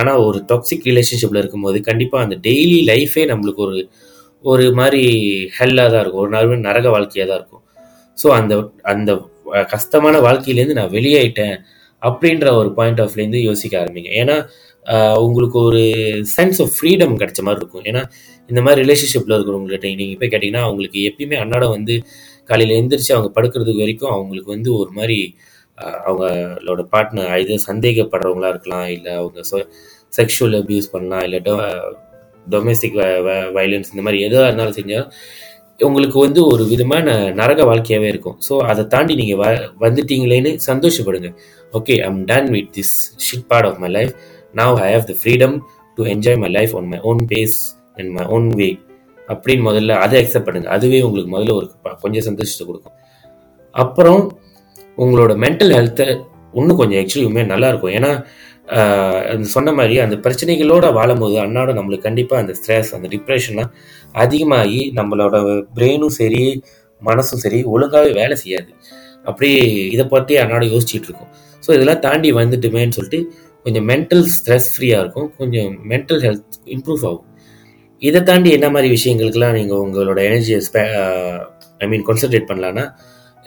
ஆனால் 0.00 0.20
ஒரு 0.28 0.38
டாக்ஸிக் 0.50 0.86
ரிலேஷன்ஷிப்பில் 0.90 1.40
இருக்கும்போது 1.42 1.78
கண்டிப்பாக 1.88 2.26
அந்த 2.26 2.36
டெய்லி 2.48 2.78
லைஃபே 2.92 3.24
நம்மளுக்கு 3.32 3.62
ஒரு 3.68 3.78
ஒரு 4.44 4.64
மாதிரி 4.78 5.02
ஹெல்லாக 5.58 5.88
தான் 5.92 6.02
இருக்கும். 6.02 6.22
ஒரு 6.24 6.32
நாள் 6.34 6.66
நரக 6.68 6.88
வாழ்க்கையாக 6.94 7.26
தான் 7.30 7.38
இருக்கும். 7.40 7.62
ஸோ 8.18 8.26
அந்த 8.40 8.54
அந்த 8.92 9.10
கஷ்டமான 9.74 10.16
வாழ்க்கையிலேருந்து 10.26 10.78
நான் 10.80 10.94
வெளியாயிட்டேன் 10.98 11.56
அப்படின்ற 12.02 12.46
ஒரு 12.60 12.70
பாயிண்ட் 12.78 13.00
ஆஃப்லேருந்து 13.04 13.40
யோசிக்க 13.48 13.74
ஆரம்பிங்க. 13.82 14.10
ஏன்னா 14.22 14.36
உங்களுக்கு 15.26 15.58
ஒரு 15.68 15.82
சென்ஸ் 16.36 16.58
ஆஃப் 16.64 16.74
ஃப்ரீடம் 16.76 17.14
கிடைச்ச 17.22 17.40
மாதிரி 17.46 17.60
இருக்கும். 17.62 17.84
ஏன்னா 17.90 18.02
இந்த 18.50 18.60
மாதிரி 18.66 18.80
ரிலேஷன்ஷிப்பில் 18.84 19.36
இருக்கிறவங்கள்ட்ட 19.36 19.88
நீங்கள் 20.00 20.18
போய் 20.20 20.32
கேட்டிங்கன்னா 20.32 20.64
அவங்களுக்கு 20.68 21.00
எப்பயுமே 21.10 21.38
அன்னாடம் 21.44 21.74
வந்து 21.76 21.94
காலையில் 22.50 22.76
எழுந்திரிச்சு 22.78 23.12
அவங்க 23.16 23.30
படுக்கிறதுக்கு 23.38 23.84
வரைக்கும் 23.84 24.14
அவங்களுக்கு 24.16 24.50
வந்து 24.56 24.70
ஒரு 24.80 24.90
மாதிரி 24.98 25.18
அவங்களோட 26.08 26.82
பார்ட்னர் 26.92 27.40
இது 27.42 27.58
சந்தேகப்படுறவங்களா 27.70 28.50
இருக்கலாம் 28.54 28.88
இல்லை 28.96 29.12
அவங்க 29.20 29.42
செக்ஷுவல் 30.18 30.56
அப்யூஸ் 30.60 30.92
பண்ணலாம் 30.94 31.24
இல்லை 31.26 31.40
டொமஸ்டிக் 32.46 32.96
வயலன்ஸ் 33.58 33.92
இந்த 33.92 34.02
மாதிரி 34.06 34.18
எதுவாக 34.26 34.48
இருந்தாலும் 34.48 34.78
செஞ்சாலும் 34.78 35.12
உங்களுக்கு 35.86 36.18
வந்து 36.24 36.40
ஒரு 36.50 36.62
விதமான 36.70 37.14
நரக 37.38 37.60
வாழ்க்கையாகவே 37.70 38.08
இருக்கும். 38.12 38.36
ஸோ 38.46 38.54
அதை 38.70 38.82
தாண்டி 38.92 39.14
நீங்கள் 39.20 39.40
வ 39.40 39.46
வந்துட்டீங்களேன்னு 39.82 40.50
சந்தோஷப்படுங்க. 40.68 41.28
Okay 41.72 41.94
I'm 42.06 42.20
done 42.30 42.48
with 42.54 42.70
this 42.76 42.94
shit 43.26 43.46
part 43.50 43.68
of 43.70 43.80
my 43.84 43.90
life 43.96 44.12
now 44.60 44.76
I 44.86 44.88
have 44.94 45.06
the 45.10 45.16
freedom 45.20 45.56
to 45.98 46.04
enjoy 46.14 46.38
my 46.44 46.50
life 46.58 46.72
on 46.80 46.88
my 46.92 47.00
own 47.10 47.20
pace 47.32 47.58
and 47.98 48.10
my 48.18 48.24
own 48.36 48.48
way 48.60 48.68
அப்படின்னு 49.28 49.66
முதல்ல 49.68 49.98
அதை 50.04 50.16
அக்செப்ட் 50.22 50.48
பண்ணுங்க. 50.48 50.70
அதுவே 50.76 51.00
உங்களுக்கு 51.08 51.32
முதல்ல 51.36 51.54
ஒரு 51.60 51.68
கொஞ்சம் 52.04 52.26
சந்தோஷத்தை 52.30 52.66
கொடுக்கும். 52.70 52.96
அப்புறம் 53.74 54.22
உங்களோட 54.98 55.32
மென்டல் 55.44 55.74
ஹெல்த்தை 55.78 56.06
இன்னும் 56.58 56.78
கொஞ்சம் 56.80 57.00
ஆக்சுவலி 57.02 57.46
நல்லாயிருக்கும் 57.54 57.94
ஏன்னா 57.98 58.12
சொன்ன 59.54 59.72
மாதிரி 59.78 59.96
அந்த 60.04 60.16
பிரச்சனைகளோட 60.24 60.86
வாழும்போது 60.98 61.36
அன்னாட 61.42 61.70
நம்மளுக்கு 61.78 62.06
கண்டிப்பாக 62.08 62.42
அந்த 62.42 62.52
ஸ்ட்ரெஸ் 62.58 62.90
அந்த 62.96 63.06
டிப்ரெஷன்லாம் 63.14 63.72
அதிகமாகி 64.22 64.80
நம்மளோட 64.98 65.36
பிரெயினும் 65.76 66.16
சரி 66.20 66.42
மனசும் 67.02 67.42
சரி 67.44 67.58
ஒழுங்காகவே 67.74 68.10
வேலை 68.20 68.36
செய்யாது. 68.42 68.70
அப்படியே 69.28 69.60
இதை 69.94 70.04
பற்றி 70.14 70.34
அன்னாட 70.42 70.64
யோசிச்சுட்டு 70.72 71.08
இருக்கோம். 71.08 71.30
ஸோ 71.64 71.68
இதெல்லாம் 71.76 72.02
தாண்டி 72.06 72.28
வந்துட்டுமேன்னு 72.40 72.96
சொல்லிட்டு 72.98 73.20
கொஞ்சம் 73.66 73.86
மென்டல் 73.90 74.24
ஸ்ட்ரெஸ் 74.34 74.68
ஃப்ரீயாக 74.72 75.02
இருக்கும். 75.04 75.28
கொஞ்சம் 75.40 75.70
மென்டல் 75.92 76.20
ஹெல்த் 76.26 76.56
இம்ப்ரூவ் 76.74 77.04
ஆகும். 77.10 77.26
இதை 78.02 78.20
தாண்டி 78.30 78.48
என்ன 78.56 78.68
மாதிரி 78.74 78.88
விஷயங்களுக்கெல்லாம் 78.96 79.56
நீங்கள் 79.58 79.82
உங்களோட 79.84 80.20
எனர்ஜியை 80.30 80.58
ஸ்பே 80.68 80.82
ஐ 81.84 81.88
மீன் 81.92 82.04
கான்சென்ட்ரேட் 82.08 82.50
பண்ணலான்னா 82.50 82.84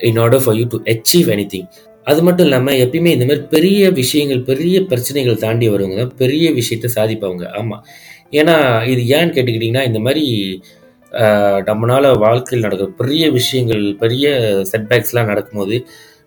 in 0.08 0.18
order 0.18 0.44
for 0.46 0.58
you 0.60 0.66
to 0.74 0.80
achieve 0.94 1.30
anything 1.54 1.70
அது 2.08 2.22
மட்டும் 2.24 2.46
இல்லாமல் 2.46 2.80
எப்பயுமே 2.84 3.12
இந்த 3.16 3.26
மாதிரி 3.26 3.44
பெரிய 3.48 3.90
விஷயங்கள் 3.92 4.42
பெரிய 4.42 4.82
பிரச்சனைகள் 4.82 5.42
தாண்டி 5.44 5.68
வருவங்க 5.70 5.96
தான் 5.96 6.16
பெரிய 6.16 6.52
விஷயத்த 6.52 6.88
சாதிப்பவங்க. 6.96 7.46
ஆமாம் 7.60 7.84
ஏன்னா 8.32 8.56
இது 8.86 9.02
ஏன்னு 9.16 9.34
கேட்டுக்கிட்டிங்கன்னா 9.36 9.86
இந்த 9.86 10.00
மாதிரி 10.00 10.26
நம்மளால் 11.70 12.18
வாழ்க்கையில் 12.18 12.66
நடக்கிற 12.66 12.88
பெரிய 13.02 13.24
விஷயங்கள் 13.30 13.84
பெரிய 13.96 14.26
செட்பேக்ஸ்லாம் 14.72 15.26
நடக்கும்போது 15.26 15.78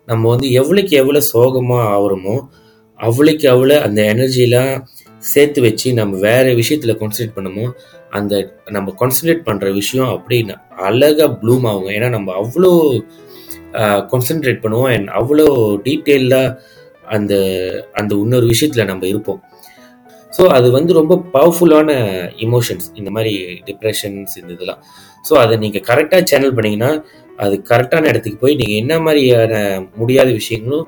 நம்ம 0.05 0.29
வந்து 0.29 0.47
எவ்வளோக்கு 0.51 0.95
எவ்வளோ 1.01 1.21
சோகமாக 1.33 1.89
ஆகிறோமோ 1.95 2.35
அவ்வளோக்கு 2.99 3.47
அவ்வளோ 3.47 3.77
அந்த 3.81 3.99
எனர்ஜிலாம் 4.13 4.73
சேர்த்து 5.23 5.59
வச்சு 5.61 5.93
நம்ம 5.93 6.17
வேறு 6.19 6.55
விஷயத்தில் 6.55 6.97
கான்சன்ட்ரேட் 6.99 7.37
பண்ணுமோ 7.37 7.65
அந்த 8.09 8.33
நம்ம 8.69 8.93
கான்சன்ட்ரேட் 8.99 9.47
பண்ணுற 9.47 9.73
விஷயம் 9.73 10.09
அப்படி 10.09 10.37
அழகாக 10.87 11.29
ப்ளூம் 11.41 11.65
ஆகுங்க. 11.69 11.91
ஏன்னா 11.97 12.09
நம்ம 12.09 12.33
அவ்வளோ 12.33 12.71
கான்சென்ட்ரேட் 14.11 14.63
பண்ணுவோம். 14.63 14.91
அண்ட் 14.95 15.09
அவ்வளோ 15.19 15.47
டீட்டெயில்டாக 15.87 16.55
அந்த 17.15 17.33
அந்த 17.99 18.11
இன்னொரு 18.23 18.45
விஷயத்தில் 18.53 18.89
நம்ம 18.91 19.07
இருப்போம். 19.13 19.41
ஸோ 20.35 20.43
அது 20.57 20.67
வந்து 20.77 20.91
ரொம்ப 20.99 21.13
பவர்ஃபுல்லான 21.35 21.89
இமோஷன்ஸ் 22.45 22.87
இந்த 22.99 23.09
மாதிரி 23.15 23.33
டிப்ரெஷன்ஸ் 23.69 24.33
இந்த 24.41 24.51
இதெல்லாம். 24.55 24.81
ஸோ 25.27 25.33
அதை 25.43 25.55
நீங்கள் 25.63 25.85
கரெக்டாக 25.89 26.23
சேனல் 26.31 26.55
பண்ணிங்கன்னா 26.57 26.91
அது 27.43 27.55
கரெக்டான 27.71 28.07
இடத்துக்கு 28.11 28.39
போய் 28.43 28.59
நீங்கள் 28.61 28.79
என்ன 28.83 28.93
மாதிரியான 29.05 29.53
முடியாத 29.99 30.29
விஷயங்களும் 30.39 30.87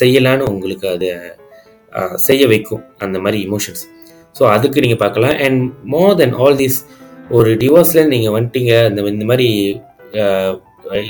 செய்யலான்னு 0.00 0.48
உங்களுக்கு 0.54 0.86
அதை 0.94 1.10
செய்ய 2.26 2.42
வைக்கும். 2.52 2.82
அந்த 3.04 3.16
மாதிரி 3.24 3.38
இமோஷன்ஸ் 3.46 3.84
ஸோ 4.38 4.42
அதுக்கு 4.56 4.82
நீங்கள் 4.84 5.02
பார்க்கலாம். 5.04 5.36
And 5.46 5.62
more 5.94 6.18
then 6.20 6.36
all 6.42 6.58
these 6.60 6.78
ஒரு 7.38 7.50
டிவோர்ஸில் 7.62 8.10
நீங்கள் 8.14 8.34
வந்துட்டீங்க. 8.36 8.72
அந்த 8.90 9.00
இந்த 9.14 9.26
மாதிரி 9.30 9.48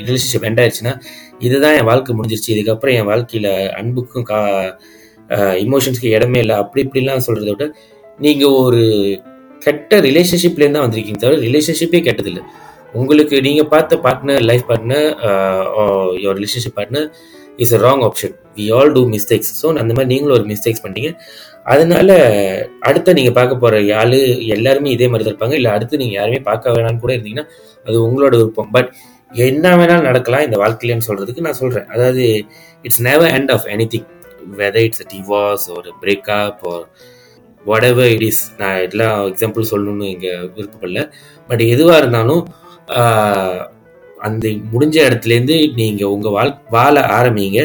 ரிலேஷன்ஷிப் 0.09 0.45
எண்ட் 0.49 0.61
ஆயிடுச்சுன்னா 0.63 0.93
இதுதான் 1.47 1.75
என் 1.79 1.89
வாழ்க்கை 1.91 2.11
முடிஞ்சிருச்சு. 2.17 2.51
இதுக்கப்புறம் 2.55 2.95
என் 2.99 3.09
வாழ்க்கையில் 3.11 3.51
அன்புக்கும் 3.81 4.27
கா 4.31 4.39
இமோஷன்ஸ்க்கு 5.65 6.09
இடமே 6.17 6.39
இல்லை. 6.45 6.55
அப்படி 6.63 6.81
இப்படிலாம் 6.85 7.25
சொல்கிறத 7.27 7.51
விட 7.53 7.67
நீங்கள் 8.25 8.55
ஒரு 8.63 8.81
கெட்ட 9.65 9.99
ரிலேஷன்ஷிப்லேருந்து 10.07 10.77
தான் 10.77 10.85
வந்திருக்கீங்க 10.87 11.21
தவிர 11.23 11.39
ரிலேஷன்ஷிப்பே 11.47 12.01
கெட்டதில்லை. 12.07 12.43
உங்களுக்கு 13.01 13.35
நீங்கள் 13.47 13.69
பார்த்த 13.73 13.97
partner 14.05 14.43
life 14.49 14.65
partner 14.71 15.07
your 16.23 16.37
relationship 16.39 16.77
partner 16.79 17.07
is 17.63 17.73
a 17.77 17.79
wrong 17.85 18.03
option 18.07 18.35
we 18.57 18.65
all 18.75 18.91
do 18.97 19.01
mistakes 19.15 19.51
so 19.61 19.67
அந்த 19.81 19.91
மாதிரி 19.97 20.09
நீங்களும் 20.13 20.35
ஒரு 20.37 20.45
மிஸ்டேக்ஸ் 20.51 20.83
பண்ணீங்க 20.85 21.09
அதனால 21.73 22.09
அடுத்த 22.89 23.13
நீங்கள் 23.17 23.35
பார்க்க 23.39 23.61
போகிற 23.63 23.79
யாரு 23.93 24.17
எல்லாருமே 24.55 24.93
இதே 24.95 25.07
மாதிரி 25.11 25.25
தான் 25.25 25.33
இருப்பாங்க. 25.33 25.57
இல்லை 25.59 25.71
அடுத்து 25.75 25.99
நீங்கள் 26.01 26.19
யாருமே 26.19 26.39
பார்க்க 26.49 26.75
வேணாம்னு 26.75 27.01
கூட 27.03 27.11
இருந்தீங்கன்னா 27.15 27.47
அது 27.85 27.97
உங்களோட 28.07 28.33
விருப்பம். 28.41 28.71
பட் 28.75 28.89
என்ன 29.45 29.65
வேணாலும் 29.79 30.07
நடக்கலாம் 30.09 30.45
இந்த 30.47 30.57
வாழ்க்கையிலன்னு 30.63 31.07
சொல்கிறதுக்கு 31.07 31.45
நான் 31.45 31.59
சொல்கிறேன் 31.61 31.87
அதாவது 31.93 32.23
it's 32.85 33.03
never 33.09 33.33
end 33.37 33.51
of 33.55 33.65
anything 33.93 34.07
whether 34.61 34.85
it's 34.87 35.03
a 35.05 35.07
divorce 35.13 35.65
ஒரு 35.77 35.89
பிரேக்கப் 36.01 36.63
ஒரு 36.71 36.83
வாட் 37.69 37.87
எவர் 37.89 38.09
இட் 38.15 38.25
இஸ் 38.29 38.41
நான் 38.61 38.79
எல்லாம் 38.87 39.17
எக்ஸாம்பிள் 39.31 39.69
சொல்லணும்னு 39.73 40.07
இங்கே 40.13 40.33
விருப்பப்படல. 40.55 41.01
பட் 41.49 41.63
எதுவாக 41.73 42.01
இருந்தாலும் 42.01 42.43
அந்த 44.27 44.47
முடிஞ்ச 44.73 44.95
இடத்துலேருந்து 45.07 45.57
நீங்கள் 45.79 46.11
உங்கள் 46.15 46.35
வாழ் 46.37 46.51
வாழ 46.75 46.95
ஆரம்பிங்க. 47.19 47.61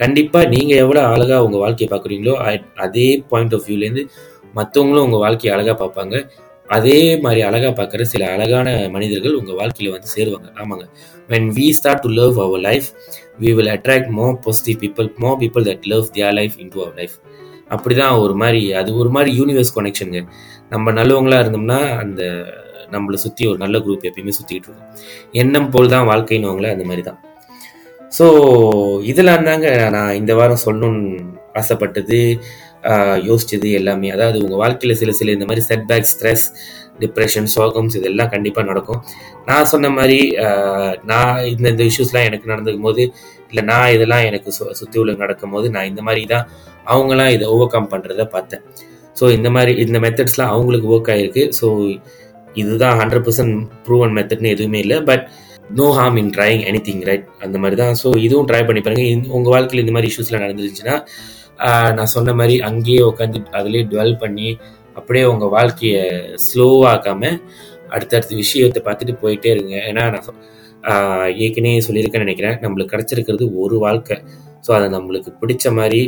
கண்டிப்பாக 0.00 0.50
நீங்கள் 0.54 0.80
எவ்வளோ 0.84 1.02
அழகாக 1.12 1.44
உங்கள் 1.46 1.62
வாழ்க்கையை 1.64 1.88
பார்க்குறீங்களோ 1.92 2.34
அதே 2.84 3.08
பாயிண்ட் 3.32 3.54
ஆஃப் 3.58 3.66
வியூலேருந்து 3.68 4.04
மற்றவங்களும் 4.58 5.04
உங்கள் 5.06 5.22
வாழ்க்கையை 5.24 5.52
அழகாக 5.54 5.76
பார்ப்பாங்க. 5.82 6.16
அதே 6.68 6.98
மாதிரி 7.24 7.40
அழகாக 7.48 7.72
பார்க்குற 7.78 8.02
சில 8.12 8.24
அழகான 8.34 8.68
மனிதர்கள் 8.94 9.36
உங்கள் 9.40 9.58
வாழ்க்கையில் 9.60 9.94
வந்து 9.94 10.08
சேருவாங்க. 10.14 10.48
ஆமாங்க. 10.62 10.84
When 11.32 11.48
we 11.58 11.66
start 11.78 12.02
to 12.04 12.10
love 12.20 12.36
our 12.44 12.62
life 12.68 12.88
we 13.42 13.50
will 13.58 13.72
attract 13.76 14.10
more 14.18 14.34
positive 14.46 14.78
people 14.84 15.08
more 15.24 15.38
people 15.42 15.66
that 15.70 15.86
love 15.92 16.06
their 16.16 16.34
life 16.40 16.56
into 16.74 16.80
our 16.84 16.96
life 17.00 17.16
அப்படி 17.74 17.94
தான் 18.00 18.16
ஒரு 18.24 18.34
மாதிரி 18.42 18.62
அது 18.80 18.90
ஒரு 19.02 19.10
மாதிரி 19.16 19.30
யூனிவர்ஸ் 19.40 19.74
கனெக்ஷனுங்க 19.76 20.22
நம்ம 20.72 20.92
நல்லவங்களா 20.92 21.38
இருந்தோம்னா 21.44 21.78
அந்த 22.02 22.22
நம்மளை 22.94 23.18
சுற்றி 23.24 23.44
ஒரு 23.50 23.58
நல்ல 23.62 23.76
குரூப் 23.84 24.04
எப்பயுமே 24.08 24.34
சுற்றிக்கிட்டு 24.38 24.68
இருக்கும். 24.68 24.90
எண்ணம் 25.42 25.70
போல் 25.74 25.94
தான் 25.94 26.08
வாழ்க்கைன்னு 26.10 26.74
அந்த 26.74 26.86
மாதிரி 26.90 27.04
தான் 27.10 27.20
ஸோ 28.16 28.26
இதெல்லாம் 29.10 29.46
தாங்க 29.48 29.68
நான் 29.94 30.18
இந்த 30.18 30.32
வாரம் 30.40 30.64
சொல்லணும்னு 30.66 31.22
ஆசைப்பட்டது. 31.60 32.18
யோசிச்சது 33.28 33.68
எல்லாமே. 33.80 34.08
அதாவது 34.16 34.38
உங்கள் 34.44 34.60
வாழ்க்கையில் 34.62 34.98
சில 35.02 35.12
சில 35.20 35.34
இந்த 35.36 35.46
மாதிரி 35.50 35.64
செட்பேக் 35.70 36.08
ஸ்ட்ரெஸ் 36.12 36.46
டிப்ரெஷன் 37.02 37.48
சோகம்ஸ் 37.56 37.96
இதெல்லாம் 38.00 38.32
கண்டிப்பாக 38.34 38.66
நடக்கும். 38.70 39.00
நான் 39.48 39.70
சொன்ன 39.72 39.90
மாதிரி 39.98 40.18
நான் 41.10 41.32
இந்த 41.52 41.66
இந்த 41.74 41.84
இஷ்யூஸ்லாம் 41.90 42.28
எனக்கு 42.30 42.50
நடந்துக்கும் 42.52 42.88
போது 42.88 43.04
இல்லை 43.50 43.62
நான் 43.70 43.92
இதெல்லாம் 43.96 44.24
எனக்கு 44.30 44.50
சு 44.56 44.64
சுற்றி 44.80 44.98
உள்ள 45.02 45.12
நடக்கும் 45.24 45.54
போது 45.54 45.66
நான் 45.76 45.88
இந்த 45.92 46.02
மாதிரி 46.08 46.22
தான் 46.34 46.44
அவங்களாம் 46.94 47.32
இதை 47.36 47.46
ஓவர் 47.54 47.72
கம் 47.74 47.90
பண்ணுறத 47.94 48.24
பார்த்தேன். 48.36 48.62
ஸோ 49.18 49.24
இந்த 49.38 49.48
மாதிரி 49.56 49.72
இந்த 49.86 49.98
மெத்தட்ஸ்லாம் 50.04 50.52
அவங்களுக்கு 50.54 50.88
ஒர்க் 50.94 51.10
ஆகிருக்கு 51.14 51.42
ஸோ 51.60 51.66
இதுதான் 52.62 52.96
ஹண்ட்ரட் 53.00 53.26
பர்சன்ட் 53.26 53.56
ப்ரூவன் 53.86 54.14
மெத்தட்னு 54.18 54.54
எதுவுமே 54.56 54.80
இல்லை. 54.84 54.98
But 55.10 55.24
no 55.78 55.86
harm 55.98 56.18
in 56.22 56.32
trying 56.36 56.62
anything 56.88 57.04
right 57.08 57.26
அந்த 57.44 57.56
மாதிரி 57.62 57.76
தான். 57.82 57.94
ஸோ 58.02 58.08
இதுவும் 58.26 58.48
ட்ரை 58.50 58.62
பண்ணி 58.68 58.80
பாருங்க. 58.86 59.04
உங்கள் 59.38 59.54
வாழ்க்கையில் 59.54 59.84
இந்த 59.84 59.94
மாதிரி 59.96 60.10
இஷ்யூஸ்லாம் 60.12 60.44
நடந்துருச்சுன்னா 60.46 60.96
நான் 61.96 62.12
சொன்ன 62.14 62.34
மாதிரி 62.40 62.54
அங்கேயே 62.68 63.02
உட்காந்து 63.10 63.40
அதுலேயே 63.58 63.84
டுவெல் 63.92 64.16
பண்ணி 64.22 64.48
அப்படியே 64.98 65.24
உங்கள் 65.32 65.52
வாழ்க்கையை 65.56 66.02
ஸ்லோவாக்காம 66.46 67.22
அடுத்தடுத்த 67.94 68.32
விஷயத்தை 68.42 68.80
பார்த்துட்டு 68.86 69.14
போயிட்டே 69.22 69.50
இருங்க. 69.54 69.74
ஏன்னா 69.90 70.04
நான் 70.12 70.28
ஏற்கனவே 71.44 71.80
சொல்லியிருக்கேன்னு 71.86 72.26
நினைக்கிறேன். 72.26 72.56
நம்மளுக்கு 72.64 72.94
கிடச்சிருக்கிறது 72.94 73.44
ஒரு 73.62 73.76
வாழ்க்கை. 73.86 74.16
ஸோ 74.66 74.70
அதை 74.78 74.86
நம்மளுக்கு 74.96 75.30
பிடிச்ச 75.40 75.72
மாதிரி 75.78 76.02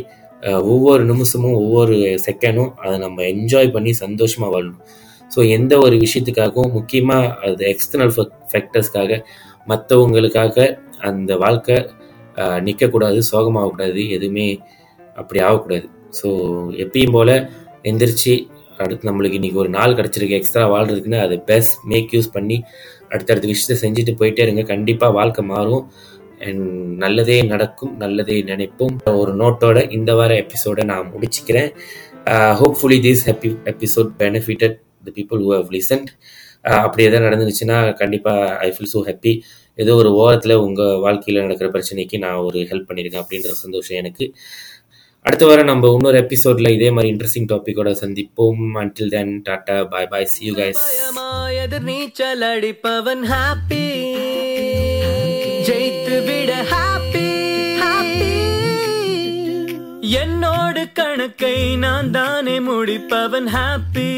ஒவ்வொரு 0.72 1.02
நிமிஷமும் 1.10 1.56
ஒவ்வொரு 1.62 1.94
செகண்டும் 2.26 2.72
அதை 2.82 2.94
நம்ம 3.04 3.22
என்ஜாய் 3.34 3.74
பண்ணி 3.76 3.92
சந்தோஷமாக 4.04 4.50
வாழணும். 4.54 4.82
ஸோ 5.34 5.40
எந்த 5.56 5.74
ஒரு 5.84 5.96
விஷயத்துக்காகவும் 6.04 6.74
முக்கியமாக 6.78 7.32
அது 7.46 7.64
எக்ஸ்டர்னல் 7.72 8.12
ஃபேக்டர்ஸ்க்காக 8.50 9.18
மற்றவங்களுக்காக 9.70 10.66
அந்த 11.10 11.32
வாழ்க்கை 11.44 11.76
நிற்கக்கூடாது 12.66 13.20
சோகமாகக்கூடாது 13.32 14.02
எதுவுமே 14.16 14.48
அப்படி 15.20 15.40
ஆகக்கூடாது. 15.48 15.86
ஸோ 16.18 16.28
எப்பயும் 16.84 17.16
போல் 17.16 17.34
எந்திரிச்சு 17.90 18.34
அடுத்து 18.84 19.08
நம்மளுக்கு 19.08 19.38
இன்னைக்கு 19.38 19.60
ஒரு 19.62 19.70
நாள் 19.76 19.96
கிடச்சிருக்கு 19.98 20.38
எக்ஸ்ட்ரா 20.38 20.64
வாழ்றதுக்குன்னு 20.72 21.20
அதை 21.26 21.36
பெஸ்ட் 21.50 21.76
மேக் 21.92 22.14
யூஸ் 22.16 22.34
பண்ணி 22.36 22.56
அடுத்தடுத்த 23.12 23.46
விஷயத்தை 23.52 23.76
செஞ்சுட்டு 23.84 24.12
போயிட்டே 24.20 24.44
இருங்க. 24.46 24.62
கண்டிப்பாக 24.72 25.16
வாழ்க்கை 25.18 25.44
மாறும். 25.52 25.84
அண்ட் 26.46 26.64
நல்லதே 27.04 27.36
நடக்கும் 27.52 27.92
நல்லதே 28.02 28.36
நினைப்போம். 28.50 28.96
ஒரு 29.22 29.32
நோட்டோட 29.42 29.78
இந்த 29.98 30.10
வார 30.18 30.32
எபிசோட 30.44 30.84
நான் 30.92 31.12
முடிச்சுக்கிறேன். 31.14 31.70
Hopefully 32.60 32.98
this 33.06 33.24
happy 33.28 33.50
episode 33.72 34.10
benefitted 34.22 34.76
the 35.06 35.12
people 35.18 35.42
who 35.46 35.50
have 35.58 35.70
listened 35.76 36.10
அப்படி 36.84 37.02
எதாவது 37.08 37.26
நடந்துச்சுன்னா 37.26 37.78
கண்டிப்பாக 38.00 38.46
ஐ 38.66 38.68
ஃபீல் 38.74 38.92
ஸோ 38.94 39.00
ஹாப்பி 39.08 39.32
ஏதோ 39.82 39.92
ஒரு 40.00 40.10
ஓரத்தில் 40.22 40.54
உங்கள் 40.66 41.00
வாழ்க்கையில் 41.04 41.44
நடக்கிற 41.44 41.68
பிரச்சனைக்கு 41.74 42.16
நான் 42.24 42.44
ஒரு 42.48 42.60
ஹெல்ப் 42.70 42.88
பண்ணியிருக்கேன் 42.88 43.22
அப்படின்ற 43.24 43.50
சந்தோஷம் 43.64 43.98
எனக்கு. 44.02 44.26
அடுத்த 45.26 45.46
வாரம் 45.46 45.64
நம்ம 45.64 45.88
இன்னொரு 45.92 46.18
எபிசோட்ல 46.20 46.70
இதே 46.70 46.90
மாதிரி 46.90 47.08
இன்ட்ரெஸ்டிங் 47.12 47.48
டாபிக்கோட 47.50 47.90
சந்திப்போம். 48.00 48.60
Until 48.76 49.10
then 49.10 49.32
tata 49.48 49.76
bye 49.88 50.06
bye 50.06 50.26
see 50.26 50.42
you 50.46 50.52
guys 50.54 50.82
பயமாயதிர் 50.82 51.82
நீச்சல் 51.82 52.44
அடிப்பவன் 52.48 53.24
ஹாப்பி 53.32 53.84
ஜெயித்து 55.68 56.16
விட 56.28 56.52
ஹாப்பி 56.72 57.24
என்னோடு 60.16 60.84
கணக்கை 60.92 61.56
நான் 61.76 62.10
தானே 62.10 62.58
முடிப்பவன் 62.60 63.50
ஹாப்பி 63.54 64.10